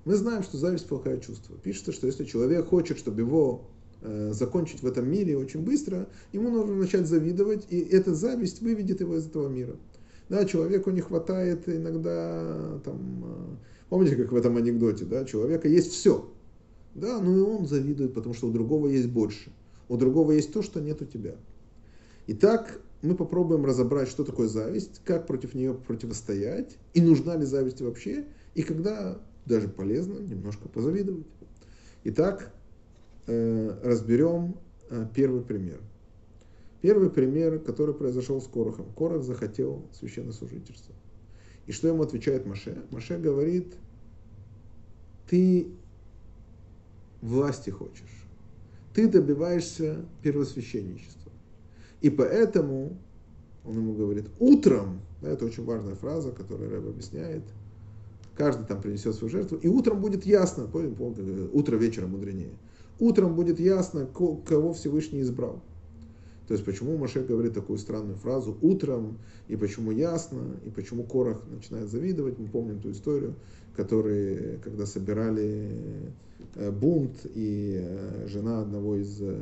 Мы 0.05 0.15
знаем, 0.15 0.43
что 0.43 0.59
зависть 0.59 0.87
плохое 0.87 1.19
чувство. 1.19 1.57
Пишется, 1.57 1.91
что 1.91 2.07
если 2.07 2.25
человек 2.25 2.67
хочет, 2.67 2.99
чтобы 2.99 3.23
его 3.23 3.63
э, 4.03 4.31
закончить 4.35 4.83
в 4.83 4.87
этом 4.87 5.11
мире 5.11 5.39
очень 5.39 5.61
быстро, 5.61 6.07
ему 6.33 6.51
нужно 6.51 6.75
начать 6.77 7.07
завидовать, 7.07 7.67
и 7.71 7.81
эта 7.81 8.15
зависть 8.15 8.61
выведет 8.61 9.01
его 9.01 9.17
из 9.17 9.27
этого 9.27 9.49
мира. 9.49 9.75
Да, 10.29 10.45
человеку 10.45 10.91
не 10.91 11.01
хватает 11.01 11.67
иногда, 11.67 12.79
там, 12.85 13.25
э, 13.25 13.57
помните, 13.89 14.17
как 14.17 14.31
в 14.31 14.37
этом 14.37 14.59
анекдоте, 14.59 15.07
да, 15.07 15.25
человека 15.25 15.67
есть 15.67 15.93
все, 15.93 16.31
да, 16.95 17.21
ну 17.21 17.39
и 17.39 17.41
он 17.41 17.67
завидует, 17.67 18.13
потому 18.13 18.35
что 18.35 18.49
у 18.49 18.53
другого 18.53 18.89
есть 18.89 19.09
больше. 19.09 19.51
У 19.89 19.97
другого 19.97 20.33
есть 20.33 20.53
то, 20.53 20.61
что 20.61 20.83
нет 20.83 21.01
у 21.01 21.07
тебя. 21.07 21.37
Итак, 22.27 22.81
мы 23.05 23.15
попробуем 23.15 23.67
разобрать, 23.67 24.09
что 24.09 24.25
такое 24.25 24.49
зависть, 24.49 25.03
как 25.05 25.27
против 25.27 25.55
нее 25.55 25.75
противостоять, 25.75 26.79
и 26.95 27.03
нужна 27.03 27.37
ли 27.37 27.45
зависть 27.45 27.81
вообще, 27.83 28.25
и 28.55 28.63
когда 28.63 29.21
даже 29.47 29.69
полезно 29.69 30.19
немножко 30.21 30.69
позавидовать. 30.69 31.27
Итак, 32.05 32.53
э, 33.27 33.79
разберем 33.83 34.57
э, 34.89 35.07
первый 35.15 35.43
пример. 35.43 35.81
Первый 36.81 37.11
пример, 37.11 37.59
который 37.61 37.95
произошел 37.95 38.41
с 38.41 38.47
Корохом. 38.47 38.93
Корох 38.95 39.23
захотел 39.23 39.87
священнослужительства. 39.93 40.95
И 41.67 41.73
что 41.73 41.89
ему 41.89 42.03
отвечает 42.03 42.47
Маше? 42.47 42.85
Маше 42.91 43.19
говорит, 43.19 43.75
ты 45.29 45.69
власти 47.23 47.71
хочешь, 47.71 48.27
ты 48.95 49.09
добиваешься 49.09 50.05
первосвященничества. 50.23 51.24
И 52.05 52.11
поэтому, 52.11 52.99
он 53.65 53.77
ему 53.77 53.95
говорит, 53.95 54.27
утром, 54.39 55.01
да, 55.23 55.31
это 55.31 55.47
очень 55.47 55.65
важная 55.65 55.95
фраза, 55.95 56.33
которую 56.33 56.71
Рэб 56.71 56.89
объясняет, 56.89 57.45
каждый 58.37 58.67
там 58.67 58.83
принесет 58.83 59.15
свою 59.15 59.31
жертву, 59.31 59.57
и 59.57 59.69
утром 59.69 60.03
будет 60.03 60.27
ясно, 60.27 60.67
помните, 60.67 60.97
помните 60.97 61.23
утро 61.51 61.77
вечера 61.77 62.07
мудренее, 62.07 62.51
утром 63.01 63.35
будет 63.35 63.59
ясно, 63.59 64.07
кого 64.07 64.75
Всевышний 64.75 65.23
избрал. 65.23 65.63
То 66.47 66.53
есть 66.53 66.67
почему 66.67 66.99
Маше 66.99 67.25
говорит 67.25 67.55
такую 67.55 67.79
странную 67.79 68.19
фразу 68.19 68.55
утром, 68.61 69.17
и 69.49 69.57
почему 69.57 69.91
ясно, 69.91 70.43
и 70.67 70.69
почему 70.69 71.05
Корах 71.05 71.43
начинает 71.51 71.89
завидовать. 71.89 72.39
Мы 72.39 72.49
помним 72.49 72.81
ту 72.81 72.91
историю, 72.91 73.35
который, 73.75 74.59
когда 74.59 74.85
собирали 74.85 76.13
э, 76.57 76.71
бунт, 76.71 77.25
и 77.35 77.81
э, 77.83 78.27
жена 78.29 78.61
одного 78.61 78.97
из 78.97 79.23
Э, 79.23 79.35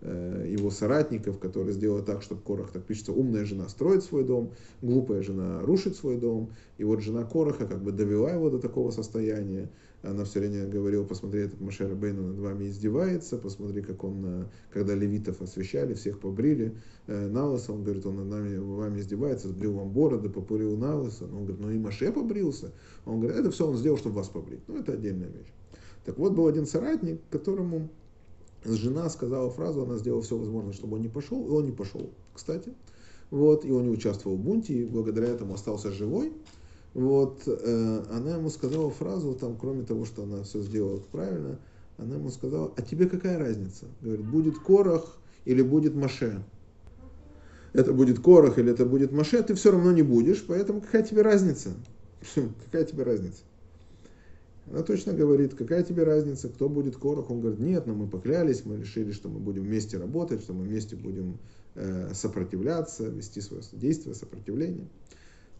его 0.00 0.70
соратников, 0.70 1.38
которые 1.38 1.72
сделали 1.72 2.02
так, 2.02 2.22
чтобы 2.22 2.42
Корах, 2.42 2.70
так 2.70 2.84
пишется, 2.84 3.12
умная 3.12 3.44
жена 3.44 3.68
строит 3.68 4.04
свой 4.04 4.24
дом, 4.24 4.52
глупая 4.80 5.22
жена 5.22 5.60
рушит 5.62 5.96
свой 5.96 6.16
дом. 6.16 6.52
И 6.78 6.84
вот 6.84 7.00
жена 7.00 7.24
Кораха 7.24 7.66
как 7.66 7.82
бы 7.82 7.90
довела 7.90 8.30
его 8.30 8.48
до 8.48 8.58
такого 8.58 8.90
состояния. 8.90 9.68
Она 10.02 10.24
все 10.24 10.38
время 10.38 10.66
говорила, 10.68 11.04
посмотри, 11.04 11.42
этот 11.42 11.60
Машер 11.60 11.92
Бейну 11.96 12.28
над 12.28 12.38
вами 12.38 12.68
издевается, 12.68 13.36
посмотри, 13.36 13.82
как 13.82 14.04
он, 14.04 14.24
э, 14.24 14.44
когда 14.72 14.94
левитов 14.94 15.42
освещали, 15.42 15.94
всех 15.94 16.20
побрили 16.20 16.76
э, 17.08 17.26
на 17.26 17.48
он 17.48 17.82
говорит, 17.82 18.06
он 18.06 18.16
над 18.16 18.28
нами, 18.28 18.58
вами 18.58 19.00
издевается, 19.00 19.48
сбрил 19.48 19.74
вам 19.74 19.90
бороды, 19.90 20.28
попурил 20.28 20.76
на. 20.76 20.94
Он 20.98 21.10
говорит, 21.10 21.58
ну 21.58 21.70
и 21.70 21.78
Маше 21.78 22.12
побрился. 22.12 22.72
Он 23.06 23.18
говорит, 23.18 23.38
это 23.40 23.50
все 23.50 23.66
он 23.66 23.76
сделал, 23.76 23.98
чтобы 23.98 24.16
вас 24.16 24.28
побрить. 24.28 24.60
Ну, 24.68 24.78
это 24.78 24.92
отдельная 24.92 25.28
вещь. 25.28 25.52
Так 26.04 26.16
вот, 26.16 26.32
был 26.32 26.46
один 26.46 26.64
соратник, 26.64 27.20
которому 27.30 27.88
Жена 28.64 29.08
сказала 29.08 29.50
фразу, 29.50 29.82
она 29.82 29.96
сделала 29.96 30.22
все 30.22 30.36
возможное, 30.36 30.72
чтобы 30.72 30.96
он 30.96 31.02
не 31.02 31.08
пошел, 31.08 31.46
и 31.46 31.50
он 31.50 31.66
не 31.66 31.72
пошел. 31.72 32.10
Кстати, 32.34 32.72
вот, 33.30 33.64
и 33.64 33.70
он 33.70 33.84
не 33.84 33.90
участвовал 33.90 34.36
в 34.36 34.40
бунте, 34.40 34.74
и 34.74 34.84
благодаря 34.84 35.28
этому 35.28 35.54
остался 35.54 35.90
живой. 35.92 36.32
Вот, 36.94 37.42
э, 37.46 38.04
она 38.10 38.36
ему 38.36 38.50
сказала 38.50 38.90
фразу, 38.90 39.34
там, 39.34 39.56
кроме 39.56 39.84
того, 39.84 40.04
что 40.04 40.24
она 40.24 40.42
все 40.42 40.60
сделала 40.62 41.00
правильно, 41.12 41.58
она 41.98 42.16
ему 42.16 42.30
сказала, 42.30 42.72
а 42.76 42.82
тебе 42.82 43.08
какая 43.08 43.38
разница? 43.38 43.86
Говорит, 44.00 44.26
будет 44.26 44.58
Корах 44.58 45.18
или 45.44 45.62
будет 45.62 45.94
Маше? 45.94 46.42
Это 47.74 47.92
будет 47.92 48.20
Корах 48.20 48.58
или 48.58 48.72
это 48.72 48.86
будет 48.86 49.12
Маше, 49.12 49.42
ты 49.42 49.54
все 49.54 49.70
равно 49.70 49.92
не 49.92 50.02
будешь, 50.02 50.44
поэтому 50.44 50.80
какая 50.80 51.02
тебе 51.02 51.22
разница? 51.22 51.70
Какая 52.64 52.84
тебе 52.84 53.04
разница? 53.04 53.42
Она 54.70 54.82
точно 54.82 55.12
говорит, 55.14 55.54
какая 55.54 55.82
тебе 55.82 56.02
разница, 56.02 56.48
кто 56.48 56.68
будет 56.68 56.96
Корах. 56.96 57.30
Он 57.30 57.40
говорит, 57.40 57.60
нет, 57.60 57.86
но 57.86 57.94
мы 57.94 58.06
поклялись, 58.06 58.64
мы 58.64 58.76
решили, 58.76 59.12
что 59.12 59.28
мы 59.28 59.38
будем 59.38 59.62
вместе 59.62 59.96
работать, 59.96 60.42
что 60.42 60.52
мы 60.52 60.64
вместе 60.64 60.96
будем 60.96 61.38
э, 61.74 62.12
сопротивляться, 62.12 63.08
вести 63.08 63.40
свое 63.40 63.62
действие, 63.72 64.14
сопротивление. 64.14 64.86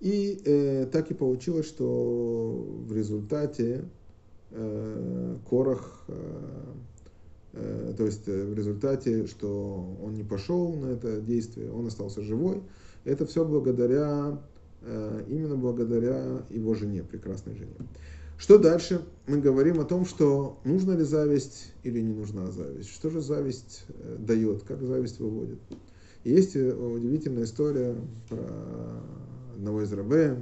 И 0.00 0.41
э, 0.45 0.87
так 0.93 1.11
и 1.11 1.15
получилось, 1.15 1.67
что 1.67 2.67
в 2.87 2.93
результате 2.93 3.85
э, 4.50 5.37
Корах, 5.49 6.05
э, 6.09 6.75
э, 7.55 7.95
то 7.97 8.05
есть 8.05 8.29
э, 8.29 8.45
в 8.45 8.55
результате, 8.55 9.27
что 9.27 9.97
он 10.03 10.15
не 10.15 10.25
пошел 10.25 10.75
на 10.75 10.87
это 10.87 11.21
действие, 11.21 11.73
он 11.73 11.87
остался 11.87 12.23
живой, 12.23 12.62
это 13.05 13.27
все 13.27 13.45
благодаря, 13.45 14.38
э, 14.83 15.25
именно 15.29 15.57
благодаря 15.57 16.43
его 16.50 16.75
жене, 16.75 17.03
прекрасной 17.03 17.55
жене. 17.55 17.75
Что 18.38 18.57
дальше? 18.57 19.02
Мы 19.26 19.40
говорим 19.40 19.80
о 19.80 19.85
том, 19.85 20.07
что 20.07 20.61
нужна 20.64 20.95
ли 20.95 21.02
зависть 21.02 21.73
или 21.83 22.00
не 22.00 22.14
нужна 22.14 22.47
зависть. 22.52 22.95
Что 22.95 23.11
же 23.11 23.21
зависть 23.21 23.85
э, 23.88 24.16
дает, 24.16 24.62
как 24.62 24.80
зависть 24.80 25.18
выводит. 25.18 25.59
Есть 26.23 26.54
э, 26.54 26.73
удивительная 26.73 27.45
история 27.45 27.97
про 28.28 28.38
одного 29.57 29.83
из 29.83 29.92
рабе. 29.92 30.38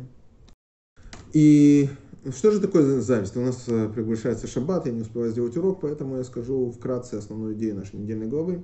И 1.33 1.89
что 2.37 2.51
же 2.51 2.61
такое 2.61 3.01
зависть? 3.01 3.35
У 3.35 3.41
нас 3.41 3.65
э, 3.67 3.89
приглашается 3.89 4.47
шаббат, 4.47 4.85
я 4.85 4.93
не 4.93 5.01
успеваю 5.01 5.33
сделать 5.33 5.57
урок, 5.57 5.81
поэтому 5.81 6.19
я 6.19 6.25
скажу 6.25 6.71
вкратце 6.71 7.15
основную 7.15 7.55
идею 7.55 7.77
нашей 7.77 7.97
недельной 7.97 8.29
главы, 8.29 8.63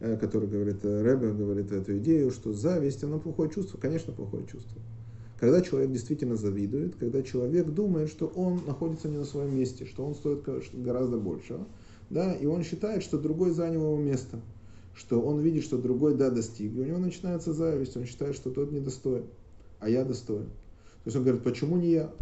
который 0.00 0.48
говорит 0.48 0.82
Рэбе, 0.82 1.30
говорит 1.32 1.70
эту 1.72 1.98
идею, 1.98 2.30
что 2.30 2.54
зависть, 2.54 3.04
она 3.04 3.18
плохое 3.18 3.50
чувство, 3.50 3.76
конечно, 3.76 4.14
плохое 4.14 4.46
чувство. 4.46 4.80
Когда 5.42 5.60
человек 5.60 5.90
действительно 5.90 6.36
завидует, 6.36 6.94
когда 6.94 7.20
человек 7.20 7.66
думает, 7.66 8.08
что 8.08 8.26
он 8.28 8.64
находится 8.64 9.08
не 9.08 9.16
на 9.16 9.24
своем 9.24 9.56
месте, 9.56 9.86
что 9.86 10.06
он 10.06 10.14
стоит 10.14 10.44
гораздо 10.72 11.16
больше, 11.16 11.58
да, 12.10 12.32
и 12.32 12.46
он 12.46 12.62
считает, 12.62 13.02
что 13.02 13.18
другой 13.18 13.50
занял 13.50 13.82
его 13.82 13.96
место, 13.96 14.38
что 14.94 15.20
он 15.20 15.40
видит, 15.40 15.64
что 15.64 15.78
другой, 15.78 16.14
да, 16.14 16.30
достиг, 16.30 16.72
и 16.72 16.80
у 16.80 16.84
него 16.84 16.98
начинается 16.98 17.52
зависть, 17.52 17.96
он 17.96 18.04
считает, 18.04 18.36
что 18.36 18.52
тот 18.52 18.70
недостоин, 18.70 19.24
а 19.80 19.90
я 19.90 20.04
достоин. 20.04 20.44
То 20.46 21.06
есть 21.06 21.16
он 21.16 21.24
говорит, 21.24 21.42
почему 21.42 21.76
не 21.76 21.90
я? 21.90 22.12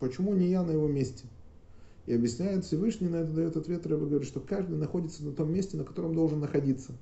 Почему 0.00 0.34
не 0.34 0.48
я 0.48 0.64
на 0.64 0.72
его 0.72 0.88
месте? 0.88 1.28
И 2.06 2.12
объясняет 2.12 2.64
Всевышний, 2.64 3.06
на 3.06 3.18
это 3.18 3.30
дает 3.30 3.56
ответ, 3.56 3.86
Рэбе 3.86 4.06
говорит, 4.06 4.26
что 4.26 4.40
каждый 4.40 4.76
находится 4.76 5.24
на 5.24 5.30
том 5.30 5.52
месте, 5.52 5.76
на 5.76 5.84
котором 5.84 6.16
должен 6.16 6.40
находиться. 6.40 6.94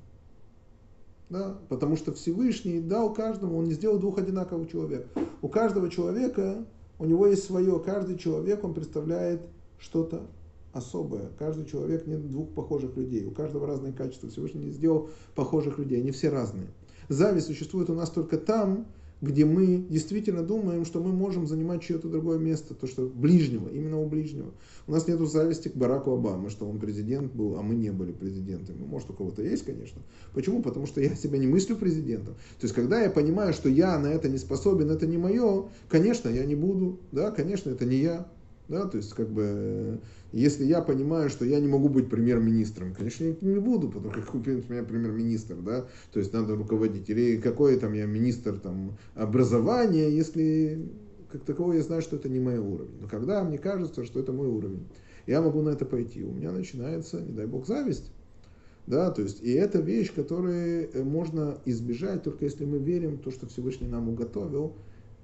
Да? 1.30 1.58
Потому 1.68 1.96
что 1.96 2.12
Всевышний 2.12 2.80
дал 2.80 3.12
каждому, 3.12 3.58
он 3.58 3.64
не 3.64 3.72
сделал 3.72 3.98
двух 3.98 4.18
одинаковых 4.18 4.70
человек. 4.70 5.08
У 5.42 5.48
каждого 5.48 5.90
человека, 5.90 6.64
у 6.98 7.04
него 7.04 7.26
есть 7.26 7.44
свое, 7.44 7.80
каждый 7.80 8.18
человек, 8.18 8.62
он 8.64 8.74
представляет 8.74 9.48
что-то 9.78 10.22
особое. 10.72 11.30
Каждый 11.38 11.66
человек 11.66 12.06
нет 12.06 12.30
двух 12.30 12.50
похожих 12.50 12.96
людей. 12.96 13.24
У 13.24 13.30
каждого 13.30 13.66
разные 13.66 13.92
качества. 13.92 14.28
Всевышний 14.28 14.64
не 14.64 14.70
сделал 14.72 15.08
похожих 15.34 15.78
людей, 15.78 16.00
они 16.00 16.10
все 16.10 16.28
разные. 16.28 16.68
Зависть 17.08 17.46
существует 17.46 17.90
у 17.90 17.94
нас 17.94 18.10
только 18.10 18.38
там, 18.38 18.86
где 19.24 19.44
мы 19.44 19.78
действительно 19.88 20.42
думаем, 20.42 20.84
что 20.84 21.02
мы 21.02 21.12
можем 21.12 21.46
занимать 21.46 21.82
чье-то 21.82 22.08
другое 22.08 22.38
место, 22.38 22.74
то, 22.74 22.86
что 22.86 23.06
ближнего, 23.06 23.68
именно 23.68 24.00
у 24.00 24.06
ближнего. 24.06 24.52
У 24.86 24.92
нас 24.92 25.08
нет 25.08 25.18
зависти 25.20 25.68
к 25.68 25.76
Бараку 25.76 26.12
Обаме, 26.12 26.50
что 26.50 26.68
он 26.68 26.78
президент 26.78 27.32
был, 27.32 27.56
а 27.56 27.62
мы 27.62 27.74
не 27.74 27.90
были 27.90 28.12
президентами. 28.12 28.84
Может, 28.84 29.10
у 29.10 29.14
кого-то 29.14 29.42
есть, 29.42 29.64
конечно. 29.64 30.02
Почему? 30.34 30.62
Потому 30.62 30.86
что 30.86 31.00
я 31.00 31.14
себя 31.14 31.38
не 31.38 31.46
мыслю 31.46 31.76
президентом. 31.76 32.34
То 32.60 32.64
есть, 32.64 32.74
когда 32.74 33.00
я 33.00 33.10
понимаю, 33.10 33.52
что 33.52 33.68
я 33.68 33.98
на 33.98 34.08
это 34.08 34.28
не 34.28 34.38
способен, 34.38 34.90
это 34.90 35.06
не 35.06 35.16
мое, 35.16 35.68
конечно, 35.88 36.28
я 36.28 36.44
не 36.44 36.54
буду, 36.54 37.00
да, 37.10 37.30
конечно, 37.30 37.70
это 37.70 37.84
не 37.84 37.96
я. 37.96 38.28
Да, 38.66 38.86
то 38.86 38.96
есть, 38.96 39.12
как 39.12 39.28
бы, 39.28 40.00
если 40.32 40.64
я 40.64 40.80
понимаю, 40.80 41.28
что 41.28 41.44
я 41.44 41.60
не 41.60 41.68
могу 41.68 41.90
быть 41.90 42.08
премьер-министром, 42.08 42.94
конечно, 42.94 43.24
я 43.24 43.36
не 43.42 43.60
буду, 43.60 43.88
потому 43.88 44.12
как 44.12 44.24
купить 44.24 44.70
меня 44.70 44.82
премьер-министр, 44.82 45.56
да, 45.56 45.84
то 46.12 46.18
есть 46.18 46.32
надо 46.32 46.56
руководить. 46.56 47.10
Или 47.10 47.36
какой 47.36 47.78
там 47.78 47.92
я 47.92 48.06
министр 48.06 48.58
там, 48.58 48.96
образования, 49.14 50.08
если 50.10 50.88
как 51.30 51.42
такового 51.42 51.74
я 51.74 51.82
знаю, 51.82 52.00
что 52.00 52.16
это 52.16 52.28
не 52.28 52.38
мой 52.38 52.58
уровень. 52.58 52.94
Но 53.00 53.08
когда 53.08 53.42
мне 53.42 53.58
кажется, 53.58 54.04
что 54.04 54.20
это 54.20 54.32
мой 54.32 54.46
уровень, 54.46 54.86
я 55.26 55.42
могу 55.42 55.62
на 55.62 55.70
это 55.70 55.84
пойти, 55.84 56.22
у 56.22 56.32
меня 56.32 56.52
начинается, 56.52 57.20
не 57.20 57.32
дай 57.32 57.46
бог, 57.46 57.66
зависть. 57.66 58.12
Да, 58.86 59.10
то 59.10 59.22
есть, 59.22 59.42
и 59.42 59.50
это 59.52 59.80
вещь, 59.80 60.12
которую 60.14 60.90
можно 61.04 61.58
избежать, 61.64 62.22
только 62.22 62.44
если 62.44 62.64
мы 62.64 62.78
верим 62.78 63.16
в 63.16 63.22
то, 63.22 63.30
что 63.30 63.46
Всевышний 63.46 63.88
нам 63.88 64.08
уготовил, 64.08 64.74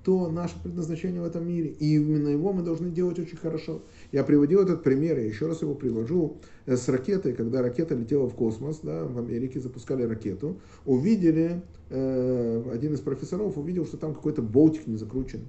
то 0.03 0.31
наше 0.31 0.55
предназначение 0.63 1.21
в 1.21 1.25
этом 1.25 1.47
мире. 1.47 1.71
И 1.79 1.97
именно 1.97 2.29
его 2.29 2.53
мы 2.53 2.63
должны 2.63 2.91
делать 2.91 3.19
очень 3.19 3.37
хорошо. 3.37 3.83
Я 4.13 4.25
приводил 4.25 4.63
этот 4.63 4.83
пример, 4.83 5.19
я 5.19 5.27
еще 5.27 5.47
раз 5.47 5.63
его 5.63 5.75
привожу, 5.75 6.39
э, 6.67 6.77
с 6.77 6.89
ракетой, 6.89 7.35
когда 7.35 7.63
ракета 7.63 7.95
летела 7.95 8.29
в 8.29 8.35
космос, 8.35 8.81
да, 8.83 9.05
в 9.05 9.19
Америке 9.19 9.61
запускали 9.61 10.03
ракету, 10.05 10.61
увидели, 10.87 11.63
э, 11.91 12.71
один 12.73 12.95
из 12.95 13.01
профессоров 13.01 13.59
увидел, 13.59 13.85
что 13.85 13.99
там 13.99 14.15
какой-то 14.15 14.43
болтик 14.43 14.87
не 14.87 14.97
закручен. 14.97 15.41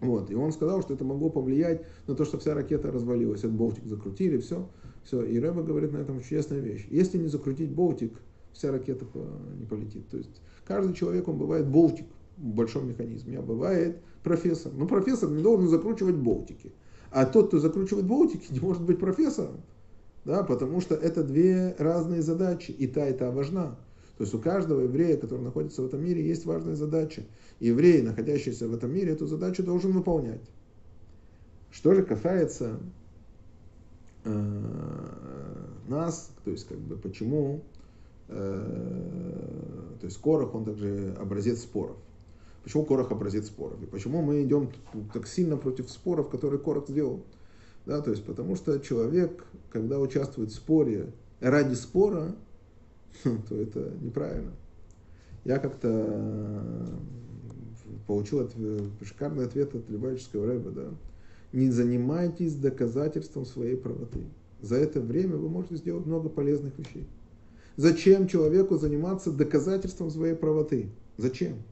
Вот, 0.00 0.30
и 0.30 0.34
он 0.34 0.52
сказал, 0.52 0.80
что 0.82 0.94
это 0.94 1.04
могло 1.04 1.28
повлиять 1.28 1.82
на 2.06 2.14
то, 2.14 2.24
что 2.24 2.38
вся 2.38 2.54
ракета 2.54 2.92
развалилась. 2.92 3.40
Этот 3.40 3.54
болтик 3.54 3.84
закрутили, 3.84 4.38
все. 4.38 4.68
все. 5.02 5.22
И 5.22 5.38
Рэба 5.40 5.62
говорит 5.64 5.92
на 5.92 5.98
этом 5.98 6.20
чудесная 6.22 6.60
вещь. 6.60 6.86
Если 6.88 7.18
не 7.18 7.26
закрутить 7.26 7.70
болтик, 7.70 8.12
вся 8.52 8.70
ракета 8.70 9.06
не 9.58 9.66
полетит. 9.66 10.08
То 10.08 10.18
есть 10.18 10.40
каждый 10.64 10.94
человек, 10.94 11.26
он 11.26 11.36
бывает 11.36 11.66
болтик 11.66 12.06
большом 12.38 12.88
механизме, 12.88 13.38
а 13.38 13.42
бывает 13.42 13.98
профессор. 14.22 14.72
Но 14.72 14.86
профессор 14.86 15.30
не 15.30 15.42
должен 15.42 15.68
закручивать 15.68 16.16
болтики. 16.16 16.72
А 17.10 17.26
тот, 17.26 17.48
кто 17.48 17.58
закручивает 17.58 18.06
болтики, 18.06 18.46
не 18.52 18.60
может 18.60 18.82
быть 18.82 18.98
профессором. 18.98 19.62
Да, 20.24 20.42
потому 20.42 20.80
что 20.80 20.94
это 20.94 21.24
две 21.24 21.74
разные 21.78 22.22
задачи. 22.22 22.70
И 22.70 22.86
та, 22.86 23.08
и 23.08 23.12
та 23.12 23.30
важна. 23.30 23.78
То 24.18 24.24
есть 24.24 24.34
у 24.34 24.40
каждого 24.40 24.80
еврея, 24.80 25.16
который 25.16 25.42
находится 25.42 25.80
в 25.80 25.86
этом 25.86 26.04
мире, 26.04 26.26
есть 26.26 26.44
важная 26.44 26.74
задача. 26.74 27.22
еврей, 27.60 28.02
находящийся 28.02 28.66
в 28.66 28.74
этом 28.74 28.92
мире, 28.92 29.12
эту 29.12 29.26
задачу 29.26 29.62
должен 29.62 29.92
выполнять. 29.92 30.42
Что 31.70 31.94
же 31.94 32.02
касается 32.02 32.80
э, 34.24 35.68
нас, 35.86 36.32
то 36.44 36.50
есть 36.50 36.66
как 36.66 36.78
бы 36.78 36.96
почему, 36.96 37.62
э, 38.28 39.94
то 40.00 40.04
есть 40.04 40.18
Корах, 40.20 40.52
он 40.54 40.64
также 40.64 41.14
образец 41.20 41.60
споров. 41.60 41.96
Почему 42.68 42.84
Корах 42.84 43.10
образец 43.12 43.46
споров? 43.46 43.82
И 43.82 43.86
почему 43.86 44.20
мы 44.20 44.42
идем 44.42 44.68
так 45.14 45.26
сильно 45.26 45.56
против 45.56 45.88
споров, 45.88 46.28
которые 46.28 46.60
Корах 46.60 46.86
сделал? 46.86 47.24
Да, 47.86 48.02
то 48.02 48.10
есть 48.10 48.22
потому 48.26 48.56
что 48.56 48.78
человек, 48.78 49.42
когда 49.70 49.98
участвует 49.98 50.50
в 50.50 50.54
споре 50.54 51.10
ради 51.40 51.72
спора, 51.72 52.36
то 53.24 53.56
это 53.56 53.90
неправильно. 54.02 54.50
Я 55.46 55.60
как-то 55.60 55.88
э, 55.88 56.84
получил 58.06 58.46
шикарный 59.02 59.46
ответ 59.46 59.74
от 59.74 59.88
Любавического 59.88 60.46
рэба, 60.46 60.70
да. 60.70 60.90
Не 61.54 61.70
занимайтесь 61.70 62.54
доказательством 62.54 63.46
своей 63.46 63.78
правоты. 63.78 64.24
За 64.60 64.76
это 64.76 65.00
время 65.00 65.38
вы 65.38 65.48
можете 65.48 65.76
сделать 65.76 66.04
много 66.04 66.28
полезных 66.28 66.78
вещей. 66.78 67.06
Зачем 67.76 68.28
человеку 68.28 68.76
заниматься 68.76 69.32
доказательством 69.32 70.10
своей 70.10 70.34
правоты? 70.34 70.90
Зачем? 71.16 71.62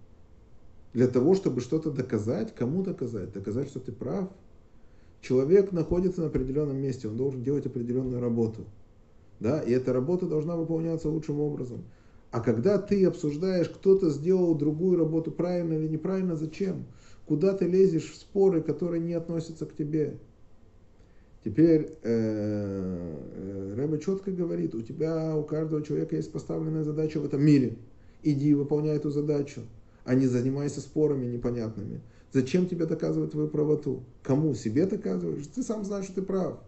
Для 0.96 1.08
того, 1.08 1.34
чтобы 1.34 1.60
что-то 1.60 1.90
доказать. 1.90 2.54
Кому 2.54 2.82
доказать? 2.82 3.30
Доказать, 3.30 3.68
что 3.68 3.80
ты 3.80 3.92
прав. 3.92 4.30
Человек 5.20 5.70
находится 5.70 6.22
на 6.22 6.28
определенном 6.28 6.78
месте, 6.78 7.06
он 7.06 7.18
должен 7.18 7.42
делать 7.42 7.66
определенную 7.66 8.18
работу. 8.18 8.64
Да? 9.38 9.60
И 9.60 9.72
эта 9.72 9.92
работа 9.92 10.24
должна 10.24 10.56
выполняться 10.56 11.10
лучшим 11.10 11.38
образом. 11.38 11.84
А 12.30 12.40
когда 12.40 12.78
ты 12.78 13.04
обсуждаешь, 13.04 13.68
кто-то 13.68 14.08
сделал 14.08 14.54
другую 14.54 14.98
работу 14.98 15.30
правильно 15.30 15.74
или 15.74 15.86
неправильно, 15.86 16.34
зачем? 16.34 16.86
Куда 17.26 17.52
ты 17.52 17.66
лезешь 17.66 18.10
в 18.10 18.16
споры, 18.16 18.62
которые 18.62 19.02
не 19.02 19.12
относятся 19.12 19.66
к 19.66 19.76
тебе? 19.76 20.16
Теперь 21.44 21.90
э, 22.04 23.18
э, 23.34 23.74
Рэба 23.76 23.98
четко 23.98 24.30
говорит, 24.30 24.74
у 24.74 24.80
тебя, 24.80 25.36
у 25.36 25.42
каждого 25.42 25.82
человека 25.82 26.16
есть 26.16 26.32
поставленная 26.32 26.84
задача 26.84 27.20
в 27.20 27.26
этом 27.26 27.44
мире. 27.44 27.76
Иди 28.22 28.54
выполняй 28.54 28.96
эту 28.96 29.10
задачу 29.10 29.60
а 30.06 30.14
не 30.14 30.26
занимайся 30.26 30.80
спорами 30.80 31.26
непонятными. 31.26 32.00
Зачем 32.32 32.68
тебе 32.68 32.86
доказывать 32.86 33.32
твою 33.32 33.48
правоту? 33.48 34.04
Кому? 34.22 34.54
Себе 34.54 34.86
доказываешь? 34.86 35.46
Ты 35.48 35.62
сам 35.62 35.84
знаешь, 35.84 36.06
что 36.06 36.14
ты 36.14 36.22
прав. 36.22 36.60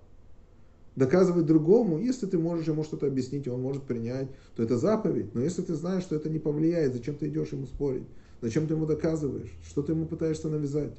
доказывать 0.97 1.47
другому, 1.47 2.01
если 2.01 2.27
ты 2.27 2.37
можешь 2.37 2.67
ему 2.67 2.83
что-то 2.83 3.07
объяснить, 3.07 3.47
он 3.47 3.63
может 3.63 3.85
принять, 3.85 4.29
то 4.57 4.65
это 4.65 4.77
заповедь. 4.77 5.33
Но 5.35 5.41
если 5.41 5.63
ты 5.63 5.75
знаешь, 5.77 6.03
что 6.03 6.17
это 6.17 6.29
не 6.29 6.41
повлияет, 6.41 6.93
зачем 6.93 7.15
ты 7.15 7.29
идешь 7.29 7.53
ему 7.53 7.67
спорить? 7.67 8.03
Зачем 8.41 8.67
ты 8.67 8.75
ему 8.75 8.87
доказываешь? 8.87 9.53
Что 9.65 9.83
ты 9.83 9.93
ему 9.93 10.07
пытаешься 10.07 10.49
навязать? 10.49 10.97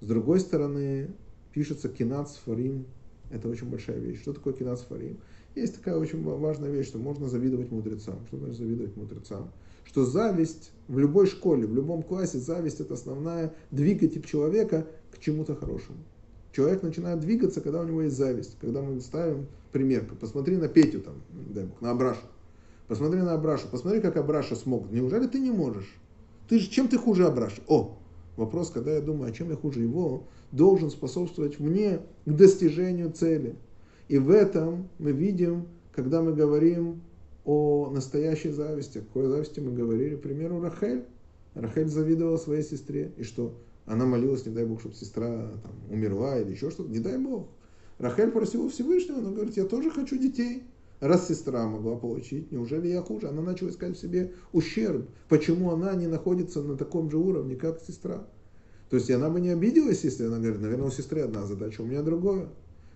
С 0.00 0.06
другой 0.06 0.40
стороны, 0.40 1.10
пишется 1.52 1.88
кинат 1.88 2.28
сфарим. 2.28 2.86
Это 3.30 3.48
очень 3.48 3.68
большая 3.68 3.98
вещь. 3.98 4.20
Что 4.20 4.32
такое 4.32 4.54
кинат 4.54 4.80
сфарим? 4.80 5.20
Есть 5.54 5.76
такая 5.76 5.96
очень 5.96 6.24
важная 6.24 6.70
вещь, 6.70 6.88
что 6.88 6.98
можно 6.98 7.28
завидовать 7.28 7.70
мудрецам. 7.70 8.18
Что 8.26 8.38
значит 8.38 8.56
завидовать 8.56 8.96
мудрецам? 8.96 9.52
Что 9.90 10.04
зависть 10.04 10.70
в 10.86 11.00
любой 11.00 11.26
школе, 11.26 11.66
в 11.66 11.74
любом 11.74 12.04
классе, 12.04 12.38
зависть 12.38 12.78
это 12.78 12.94
основная 12.94 13.52
двигатель 13.72 14.24
человека 14.24 14.86
к 15.10 15.18
чему-то 15.18 15.56
хорошему. 15.56 15.98
Человек 16.52 16.84
начинает 16.84 17.18
двигаться, 17.18 17.60
когда 17.60 17.80
у 17.80 17.84
него 17.84 18.02
есть 18.02 18.16
зависть. 18.16 18.56
Когда 18.60 18.82
мы 18.82 19.00
ставим 19.00 19.48
пример, 19.72 20.06
посмотри 20.20 20.58
на 20.58 20.68
Петю, 20.68 21.00
там, 21.00 21.14
дай 21.32 21.64
бог, 21.64 21.80
на 21.80 21.90
Абрашу. 21.90 22.20
Посмотри 22.86 23.20
на 23.20 23.32
Абрашу, 23.34 23.66
посмотри, 23.68 24.00
как 24.00 24.16
Абраша 24.16 24.54
смог. 24.54 24.88
Неужели 24.92 25.26
ты 25.26 25.40
не 25.40 25.50
можешь? 25.50 25.92
Ты 26.48 26.60
же, 26.60 26.70
чем 26.70 26.86
ты 26.86 26.96
хуже 26.96 27.26
Абраша? 27.26 27.60
О, 27.66 27.98
вопрос, 28.36 28.70
когда 28.70 28.92
я 28.92 29.00
думаю, 29.00 29.32
а 29.32 29.34
чем 29.34 29.50
я 29.50 29.56
хуже 29.56 29.80
его, 29.80 30.22
должен 30.52 30.92
способствовать 30.92 31.58
мне 31.58 31.98
к 32.26 32.30
достижению 32.30 33.10
цели. 33.10 33.56
И 34.06 34.18
в 34.18 34.30
этом 34.30 34.88
мы 35.00 35.10
видим, 35.10 35.66
когда 35.90 36.22
мы 36.22 36.32
говорим 36.32 37.02
о 37.44 37.90
настоящей 37.90 38.50
зависти. 38.50 38.98
О 38.98 39.02
какой 39.02 39.26
зависти 39.26 39.60
мы 39.60 39.72
говорили? 39.72 40.16
К 40.16 40.22
примеру, 40.22 40.60
Рахель. 40.60 41.04
Рахель 41.54 41.88
завидовала 41.88 42.36
своей 42.36 42.62
сестре. 42.62 43.12
И 43.16 43.22
что? 43.22 43.54
Она 43.86 44.06
молилась, 44.06 44.46
не 44.46 44.52
дай 44.52 44.64
Бог, 44.64 44.80
чтобы 44.80 44.94
сестра 44.94 45.50
там, 45.62 45.72
умерла 45.90 46.38
или 46.38 46.52
еще 46.52 46.70
что-то. 46.70 46.90
Не 46.90 47.00
дай 47.00 47.18
Бог. 47.18 47.48
Рахель 47.98 48.30
просила 48.30 48.68
Всевышнего, 48.68 49.18
она 49.18 49.30
говорит, 49.30 49.56
я 49.56 49.64
тоже 49.64 49.90
хочу 49.90 50.16
детей. 50.16 50.62
Раз 51.00 51.28
сестра 51.28 51.66
могла 51.66 51.96
получить, 51.96 52.52
неужели 52.52 52.88
я 52.88 53.00
хуже? 53.00 53.28
Она 53.28 53.40
начала 53.40 53.70
искать 53.70 53.96
в 53.96 54.00
себе 54.00 54.34
ущерб. 54.52 55.08
Почему 55.28 55.70
она 55.70 55.94
не 55.94 56.06
находится 56.06 56.62
на 56.62 56.76
таком 56.76 57.10
же 57.10 57.16
уровне, 57.16 57.56
как 57.56 57.80
сестра? 57.80 58.26
То 58.90 58.96
есть 58.96 59.10
она 59.10 59.30
бы 59.30 59.40
не 59.40 59.48
обиделась, 59.48 60.04
если 60.04 60.26
она 60.26 60.38
говорит, 60.38 60.60
наверное, 60.60 60.88
у 60.88 60.90
сестры 60.90 61.22
одна 61.22 61.46
задача, 61.46 61.80
у 61.80 61.86
меня 61.86 62.02
другое. 62.02 62.48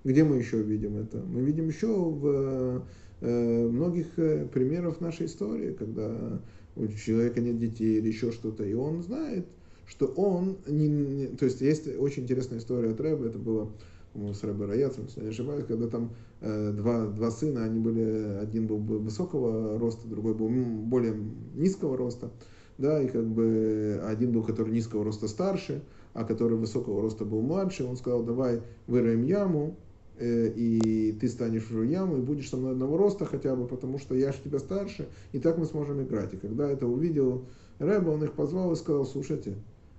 Где 0.05 0.23
мы 0.23 0.37
еще 0.37 0.61
видим 0.61 0.99
это? 0.99 1.19
Мы 1.19 1.41
видим 1.41 1.69
еще 1.69 1.87
в 1.87 2.27
э, 2.27 2.81
многих 3.27 4.19
э, 4.19 4.47
примерах 4.47 5.01
нашей 5.01 5.27
истории, 5.27 5.73
когда 5.73 6.41
у 6.77 6.87
человека 6.89 7.41
нет 7.41 7.59
детей 7.59 7.99
или 7.99 8.09
еще 8.09 8.33
что-то, 8.33 8.65
и 8.65 8.75
он 8.75 9.03
знает, 9.03 9.47
что 9.87 10.07
он, 10.07 10.59
не, 10.67 10.89
не, 10.89 11.27
то 11.29 11.45
есть 11.45 11.61
есть 11.61 11.87
очень 11.99 12.25
интересная 12.25 12.59
история 12.59 12.91
от 12.91 13.01
Рэба, 13.01 13.27
это 13.27 13.39
было 13.39 13.71
с 14.15 14.43
Рэбе 14.43 14.67
Раяцем, 14.67 15.05
если 15.05 15.23
не 15.23 15.29
ошибаюсь, 15.29 15.65
когда 15.67 15.89
там 15.89 16.11
э, 16.41 16.73
два, 16.73 17.07
два 17.07 17.31
сына, 17.31 17.65
они 17.65 17.81
были, 17.81 18.39
один 18.41 18.67
был 18.67 18.79
высокого 18.79 19.79
роста, 19.79 20.07
другой 20.07 20.35
был 20.35 20.49
более 20.49 21.15
низкого 21.55 21.97
роста, 21.97 22.31
да, 22.79 23.03
и 23.03 23.09
как 23.09 23.27
бы 23.27 24.01
один 24.05 24.33
был, 24.33 24.43
который 24.43 24.73
низкого 24.73 25.05
роста 25.05 25.29
старше, 25.29 25.83
а 26.13 26.25
который 26.25 26.57
высокого 26.57 27.03
роста 27.03 27.25
был 27.25 27.43
младше, 27.43 27.85
он 27.85 27.97
сказал, 27.97 28.23
давай 28.23 28.63
выроем 28.87 29.25
яму, 29.25 29.77
э, 29.77 29.84
и 30.21 31.17
ты 31.21 31.29
станешь 31.29 31.71
яму, 31.71 32.19
и 32.19 32.21
будешь 32.21 32.49
со 32.49 32.57
мной 32.57 32.73
одного 32.73 32.97
роста 32.97 33.25
хотя 33.25 33.57
бы, 33.57 33.67
потому 33.67 33.99
что 33.99 34.15
я 34.15 34.33
же 34.33 34.39
тебя 34.45 34.59
старше, 34.59 35.09
и 35.33 35.39
так 35.39 35.59
мы 35.59 35.67
сможем 35.67 36.03
играть. 36.03 36.35
И 36.35 36.37
когда 36.37 36.71
это 36.71 36.87
увидел 36.87 37.47
Рэба, 37.79 38.11
он 38.11 38.25
их 38.25 38.33
позвал 38.33 38.73
и 38.73 38.77
сказал, 38.77 39.05
слушайте, 39.05 39.57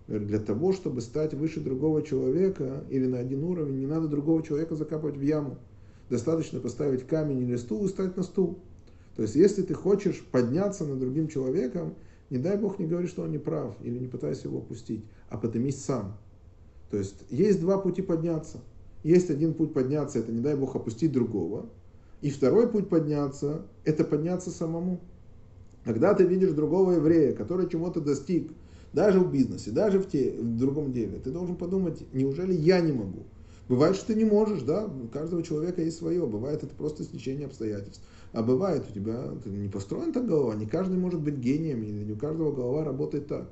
для 0.08 0.40
того, 0.40 0.72
чтобы 0.72 1.02
стать 1.02 1.34
выше 1.34 1.60
другого 1.60 2.02
человека 2.02 2.84
или 2.90 3.08
на 3.08 3.20
один 3.20 3.44
уровень, 3.44 3.80
не 3.80 3.88
надо 3.88 4.08
другого 4.08 4.44
человека 4.44 4.76
закапывать 4.76 5.18
в 5.18 5.22
яму. 5.22 5.58
Достаточно 6.10 6.60
поставить 6.60 7.08
камень 7.08 7.42
или 7.42 7.56
стул 7.56 7.86
и 7.86 7.90
стать 7.90 8.16
на 8.16 8.24
стул. 8.24 8.60
То 9.16 9.24
есть, 9.24 9.36
если 9.36 9.64
ты 9.64 9.74
хочешь 9.74 10.24
подняться 10.32 10.86
над 10.86 11.00
другим 11.00 11.28
человеком, 11.28 11.96
не 12.30 12.38
дай 12.38 12.58
Бог 12.58 12.80
не 12.80 12.86
говори, 12.86 13.08
что 13.08 13.24
он 13.24 13.32
не 13.32 13.40
прав, 13.40 13.76
или 13.82 13.98
не 13.98 14.08
пытайся 14.08 14.48
его 14.48 14.60
опустить, 14.60 15.04
а 15.30 15.38
поднимись 15.38 15.84
сам. 15.84 16.18
То 16.92 16.98
есть, 16.98 17.26
есть 17.30 17.60
два 17.60 17.80
пути 17.80 18.02
подняться. 18.02 18.60
Есть 19.06 19.30
один 19.30 19.54
путь 19.54 19.72
подняться, 19.72 20.18
это 20.18 20.32
не 20.32 20.42
дай 20.42 20.56
Бог 20.56 20.76
опустить 20.76 21.12
другого. 21.12 21.70
И 22.22 22.32
второй 22.32 22.68
путь 22.68 22.90
подняться, 22.90 23.68
это 23.84 24.04
подняться 24.04 24.50
самому. 24.50 25.00
Когда 25.84 26.16
ты 26.16 26.24
видишь 26.24 26.54
другого 26.54 26.94
еврея, 26.94 27.34
который 27.34 27.70
чего-то 27.70 28.02
достиг, 28.02 28.52
даже 28.94 29.20
в 29.20 29.32
бизнесе, 29.32 29.70
даже 29.70 30.00
в, 30.00 30.10
те, 30.10 30.32
в 30.32 30.58
другом 30.58 30.92
деле, 30.92 31.20
ты 31.20 31.30
должен 31.30 31.56
подумать, 31.56 32.04
неужели 32.14 32.54
я 32.54 32.82
не 32.82 32.94
могу? 32.94 33.28
Бывает, 33.70 33.96
что 33.96 34.08
ты 34.08 34.16
не 34.16 34.26
можешь, 34.26 34.64
да, 34.64 34.88
у 34.88 35.08
каждого 35.08 35.44
человека 35.44 35.84
есть 35.84 36.00
свое, 36.00 36.26
бывает 36.26 36.64
это 36.64 36.74
просто 36.74 37.04
стечение 37.04 37.46
обстоятельств. 37.46 38.02
А 38.34 38.42
бывает 38.42 38.86
у 38.90 38.92
тебя, 38.92 39.34
ты 39.44 39.50
не 39.50 39.70
построен 39.70 40.14
так 40.14 40.26
голова, 40.26 40.56
не 40.56 40.66
каждый 40.66 40.98
может 40.98 41.22
быть 41.22 41.36
гением, 41.36 41.84
не 41.84 42.12
у 42.12 42.18
каждого 42.18 42.52
голова 42.52 42.84
работает 42.84 43.28
так. 43.28 43.52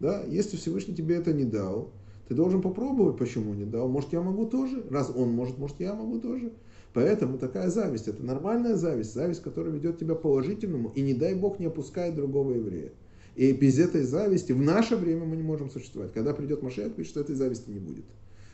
Да, 0.00 0.24
если 0.24 0.56
Всевышний 0.56 0.96
тебе 0.96 1.14
это 1.14 1.32
не 1.32 1.44
дал, 1.44 1.92
ты 2.30 2.36
должен 2.36 2.62
попробовать, 2.62 3.16
почему 3.16 3.54
не 3.54 3.64
дал. 3.64 3.88
Может, 3.88 4.12
я 4.12 4.20
могу 4.20 4.46
тоже? 4.46 4.84
Раз 4.88 5.10
он 5.12 5.30
может, 5.30 5.58
может, 5.58 5.80
я 5.80 5.94
могу 5.94 6.20
тоже. 6.20 6.52
Поэтому 6.92 7.38
такая 7.38 7.70
зависть, 7.70 8.06
это 8.06 8.22
нормальная 8.22 8.76
зависть, 8.76 9.12
зависть, 9.12 9.42
которая 9.42 9.72
ведет 9.72 9.98
тебя 9.98 10.14
к 10.14 10.22
положительному, 10.22 10.92
и 10.94 11.00
не 11.00 11.12
дай 11.12 11.34
Бог 11.34 11.58
не 11.58 11.66
опускает 11.66 12.14
другого 12.14 12.52
еврея. 12.52 12.92
И 13.34 13.50
без 13.50 13.80
этой 13.80 14.04
зависти 14.04 14.52
в 14.52 14.62
наше 14.62 14.94
время 14.94 15.24
мы 15.24 15.34
не 15.34 15.42
можем 15.42 15.70
существовать. 15.70 16.12
Когда 16.12 16.32
придет 16.32 16.62
Машех, 16.62 16.94
пишет, 16.94 17.10
что 17.10 17.20
этой 17.20 17.34
зависти 17.34 17.68
не 17.68 17.80
будет. 17.80 18.04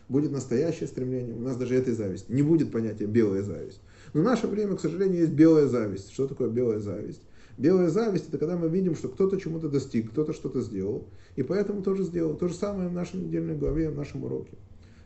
Будет 0.08 0.32
настоящее 0.32 0.86
стремление. 0.86 1.34
У 1.34 1.40
нас 1.40 1.58
даже 1.58 1.74
этой 1.74 1.92
зависти. 1.92 2.32
Не 2.32 2.40
будет 2.40 2.72
понятия 2.72 3.04
белая 3.04 3.42
зависть. 3.42 3.82
Но 4.14 4.22
в 4.22 4.24
наше 4.24 4.46
время, 4.46 4.76
к 4.76 4.80
сожалению, 4.80 5.20
есть 5.20 5.32
белая 5.32 5.66
зависть. 5.66 6.12
Что 6.12 6.26
такое 6.26 6.48
белая 6.48 6.78
зависть? 6.78 7.20
Белая 7.58 7.88
зависть 7.88 8.28
это 8.28 8.38
когда 8.38 8.56
мы 8.56 8.68
видим, 8.68 8.94
что 8.94 9.08
кто-то 9.08 9.40
чему-то 9.40 9.68
достиг, 9.68 10.10
кто-то 10.10 10.32
что-то 10.32 10.60
сделал, 10.60 11.04
и 11.36 11.42
поэтому 11.42 11.82
тоже 11.82 12.04
сделал. 12.04 12.34
То 12.36 12.48
же 12.48 12.54
самое 12.54 12.88
в 12.88 12.92
нашей 12.92 13.20
недельной 13.20 13.56
главе, 13.56 13.88
в 13.90 13.96
нашем 13.96 14.24
уроке. 14.24 14.56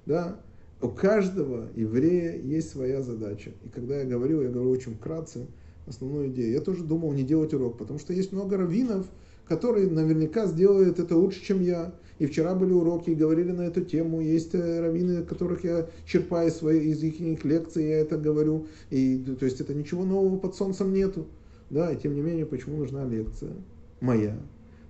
Да? 0.06 0.40
У 0.82 0.88
каждого 0.88 1.68
еврея 1.76 2.40
есть 2.40 2.70
своя 2.70 3.02
задача. 3.02 3.52
И 3.64 3.68
когда 3.68 3.98
я 3.98 4.04
говорил, 4.04 4.42
я 4.42 4.48
говорю 4.48 4.70
очень 4.70 4.94
вкратце 4.94 5.46
основную 5.86 6.28
идею. 6.30 6.52
Я 6.52 6.60
тоже 6.60 6.84
думал 6.84 7.12
не 7.12 7.22
делать 7.22 7.54
урок, 7.54 7.78
потому 7.78 7.98
что 7.98 8.12
есть 8.12 8.32
много 8.32 8.56
раввинов, 8.56 9.06
которые 9.46 9.88
наверняка 9.88 10.46
сделают 10.46 10.98
это 10.98 11.16
лучше, 11.16 11.44
чем 11.44 11.60
я. 11.60 11.92
И 12.18 12.26
вчера 12.26 12.54
были 12.54 12.72
уроки, 12.72 13.10
и 13.10 13.14
говорили 13.14 13.50
на 13.50 13.62
эту 13.62 13.82
тему. 13.82 14.20
Есть 14.20 14.54
э, 14.54 14.80
раввины, 14.80 15.24
которых 15.24 15.64
я 15.64 15.88
черпаю 16.06 16.50
свои, 16.50 16.90
из 16.90 17.02
их 17.02 17.44
лекций, 17.44 17.88
я 17.88 17.98
это 18.00 18.18
говорю. 18.18 18.66
И, 18.90 19.18
то 19.38 19.44
есть 19.44 19.60
это 19.60 19.74
ничего 19.74 20.04
нового 20.04 20.38
под 20.38 20.54
солнцем 20.54 20.92
нету. 20.92 21.26
Да, 21.70 21.92
и 21.92 21.96
тем 21.96 22.14
не 22.14 22.20
менее, 22.20 22.46
почему 22.46 22.76
нужна 22.76 23.04
лекция 23.04 23.52
моя? 24.00 24.36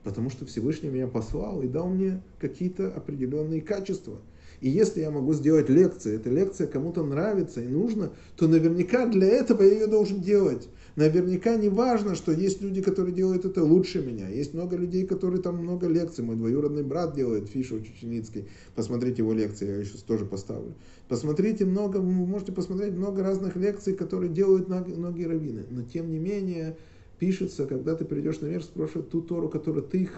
Потому 0.03 0.31
что 0.31 0.47
Всевышний 0.47 0.88
меня 0.88 1.07
послал 1.07 1.62
и 1.62 1.69
дал 1.69 1.88
мне 1.88 2.23
какие-то 2.38 2.88
определенные 2.88 3.61
качества. 3.61 4.19
И 4.61 4.68
если 4.68 5.01
я 5.01 5.11
могу 5.11 5.33
сделать 5.33 5.68
лекцию, 5.70 6.16
эта 6.16 6.29
лекция 6.29 6.66
кому-то 6.66 7.03
нравится 7.03 7.62
и 7.62 7.66
нужна, 7.66 8.11
то 8.37 8.46
наверняка 8.46 9.07
для 9.07 9.29
этого 9.29 9.62
я 9.62 9.73
ее 9.73 9.87
должен 9.87 10.20
делать. 10.20 10.68
Наверняка 10.96 11.57
не 11.57 11.68
важно, 11.68 12.14
что 12.14 12.33
есть 12.33 12.61
люди, 12.61 12.83
которые 12.83 13.14
делают 13.14 13.44
это 13.44 13.64
лучше 13.64 14.05
меня. 14.05 14.29
Есть 14.29 14.53
много 14.53 14.77
людей, 14.77 15.07
которые 15.07 15.40
там 15.40 15.57
много 15.57 15.87
лекций. 15.87 16.25
Мой 16.25 16.37
двоюродный 16.37 16.83
брат 16.83 17.14
делает, 17.14 17.49
Фиша 17.49 17.81
Чеченицкий. 17.81 18.49
Посмотрите 18.75 19.23
его 19.23 19.33
лекции, 19.33 19.79
я 19.79 19.85
сейчас 19.85 20.03
тоже 20.03 20.27
поставлю. 20.27 20.75
Посмотрите 21.09 21.64
много, 21.64 21.99
вы 21.99 22.11
можете 22.11 22.53
посмотреть 22.53 22.92
много 22.92 23.23
разных 23.23 23.57
лекций, 23.57 23.94
которые 23.94 24.31
делают 24.31 24.68
многие 24.68 25.27
раввины. 25.27 25.64
Но 25.70 25.83
тем 25.85 26.11
не 26.11 26.18
менее, 26.18 26.77
пишется, 27.18 27.66
когда 27.66 27.94
ты 27.94 28.05
придешь 28.05 28.40
наверх, 28.40 28.64
спрашивают 28.64 29.11
ту 29.11 29.23
Тору, 29.23 29.49
которую 29.49 29.85
ты 29.85 30.09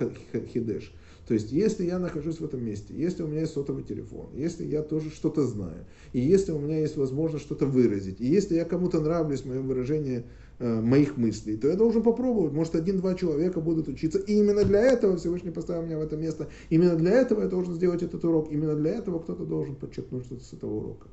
хидешь. 0.52 0.92
То 1.26 1.34
есть, 1.34 1.52
если 1.52 1.84
я 1.84 1.98
нахожусь 1.98 2.40
в 2.40 2.44
этом 2.44 2.64
месте, 2.64 2.94
если 2.94 3.22
у 3.22 3.28
меня 3.28 3.40
есть 3.40 3.52
сотовый 3.52 3.84
телефон, 3.84 4.26
если 4.34 4.64
я 4.64 4.82
тоже 4.82 5.10
что-то 5.10 5.46
знаю, 5.46 5.84
и 6.12 6.20
если 6.20 6.52
у 6.52 6.58
меня 6.58 6.80
есть 6.80 6.96
возможность 6.96 7.44
что-то 7.44 7.66
выразить, 7.66 8.20
и 8.20 8.26
если 8.26 8.56
я 8.56 8.64
кому-то 8.64 9.00
нравлюсь 9.00 9.42
в 9.42 9.46
моем 9.46 9.68
выражении 9.68 10.24
Э, 10.64 10.80
моих 10.80 11.16
мыслей, 11.16 11.56
то 11.56 11.66
я 11.66 11.74
должен 11.74 12.04
попробовать. 12.04 12.52
Может, 12.52 12.76
один-два 12.76 13.16
человека 13.16 13.60
будут 13.60 13.88
учиться. 13.88 14.20
И 14.20 14.34
именно 14.34 14.62
для 14.62 14.80
этого 14.80 15.16
Всевышний 15.16 15.50
поставил 15.50 15.82
меня 15.82 15.98
в 15.98 16.02
это 16.02 16.16
место. 16.16 16.50
Именно 16.70 16.94
для 16.94 17.10
этого 17.10 17.42
я 17.42 17.48
должен 17.48 17.74
сделать 17.74 18.04
этот 18.04 18.24
урок. 18.24 18.52
Именно 18.52 18.76
для 18.76 18.92
этого 18.92 19.18
кто-то 19.18 19.44
должен 19.44 19.74
подчеркнуть 19.74 20.24
что-то 20.26 20.44
с 20.44 20.52
этого 20.52 20.74
урока. 20.74 21.08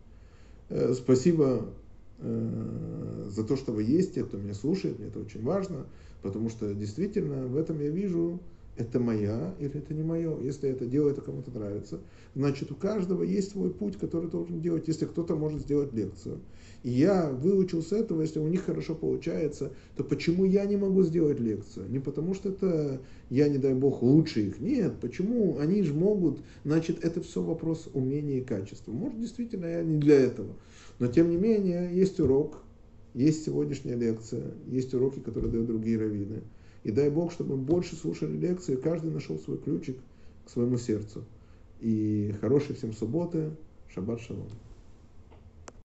Э, 0.69 0.93
спасибо 0.93 1.65
э, 2.19 3.25
за 3.27 3.43
то, 3.43 3.55
что 3.55 3.71
вы 3.71 3.81
есть, 3.81 4.13
те, 4.13 4.23
кто 4.23 4.37
меня 4.37 4.53
слушает. 4.53 4.99
Мне 4.99 5.07
это 5.07 5.17
очень 5.17 5.41
важно. 5.41 5.87
Потому 6.21 6.49
что 6.49 6.71
действительно 6.75 7.47
в 7.47 7.57
этом 7.57 7.79
я 7.79 7.89
вижу 7.89 8.39
это 8.79 8.99
моя 8.99 9.53
или 9.59 9.77
это 9.77 9.93
не 9.93 10.03
мое. 10.03 10.39
Если 10.41 10.69
это 10.69 10.85
дело, 10.85 11.09
это 11.09 11.21
кому-то 11.21 11.51
нравится, 11.51 11.99
значит 12.33 12.71
у 12.71 12.75
каждого 12.75 13.23
есть 13.23 13.51
свой 13.51 13.71
путь, 13.71 13.97
который 13.97 14.29
должен 14.29 14.61
делать, 14.61 14.87
если 14.87 15.05
кто-то 15.05 15.35
может 15.35 15.61
сделать 15.61 15.93
лекцию. 15.93 16.39
И 16.83 16.91
я 16.91 17.29
выучился 17.29 17.97
этого, 17.97 18.21
если 18.21 18.39
у 18.39 18.47
них 18.47 18.63
хорошо 18.63 18.95
получается, 18.95 19.73
то 19.97 20.05
почему 20.05 20.45
я 20.45 20.63
не 20.65 20.77
могу 20.77 21.03
сделать 21.03 21.39
лекцию? 21.41 21.89
Не 21.89 21.99
потому 21.99 22.33
что 22.33 22.49
это 22.49 23.01
я, 23.29 23.49
не 23.49 23.57
дай 23.57 23.73
бог, 23.73 24.01
лучше 24.01 24.47
их. 24.47 24.61
Нет, 24.61 24.93
почему? 25.01 25.57
Они 25.59 25.83
же 25.83 25.93
могут. 25.93 26.39
Значит, 26.63 27.03
это 27.03 27.21
все 27.21 27.41
вопрос 27.41 27.89
умения 27.93 28.37
и 28.37 28.45
качества. 28.45 28.93
Может, 28.93 29.19
действительно, 29.19 29.65
я 29.65 29.83
не 29.83 29.99
для 29.99 30.21
этого. 30.21 30.55
Но, 30.99 31.07
тем 31.07 31.29
не 31.29 31.35
менее, 31.35 31.89
есть 31.93 32.17
урок, 32.21 32.63
есть 33.13 33.43
сегодняшняя 33.43 33.95
лекция, 33.95 34.53
есть 34.67 34.93
уроки, 34.93 35.19
которые 35.19 35.51
дают 35.51 35.67
другие 35.67 35.99
раввины. 35.99 36.43
И 36.83 36.91
дай 36.91 37.09
Бог, 37.09 37.31
чтобы 37.31 37.57
мы 37.57 37.63
больше 37.63 37.95
слушали 37.95 38.37
лекции, 38.37 38.75
каждый 38.75 39.11
нашел 39.11 39.37
свой 39.37 39.57
ключик 39.57 39.97
к 40.45 40.49
своему 40.49 40.77
сердцу. 40.77 41.25
И 41.79 42.35
хорошей 42.41 42.75
всем 42.75 42.93
субботы, 42.93 43.55
шаббат 43.89 44.21
шалом. 44.21 44.49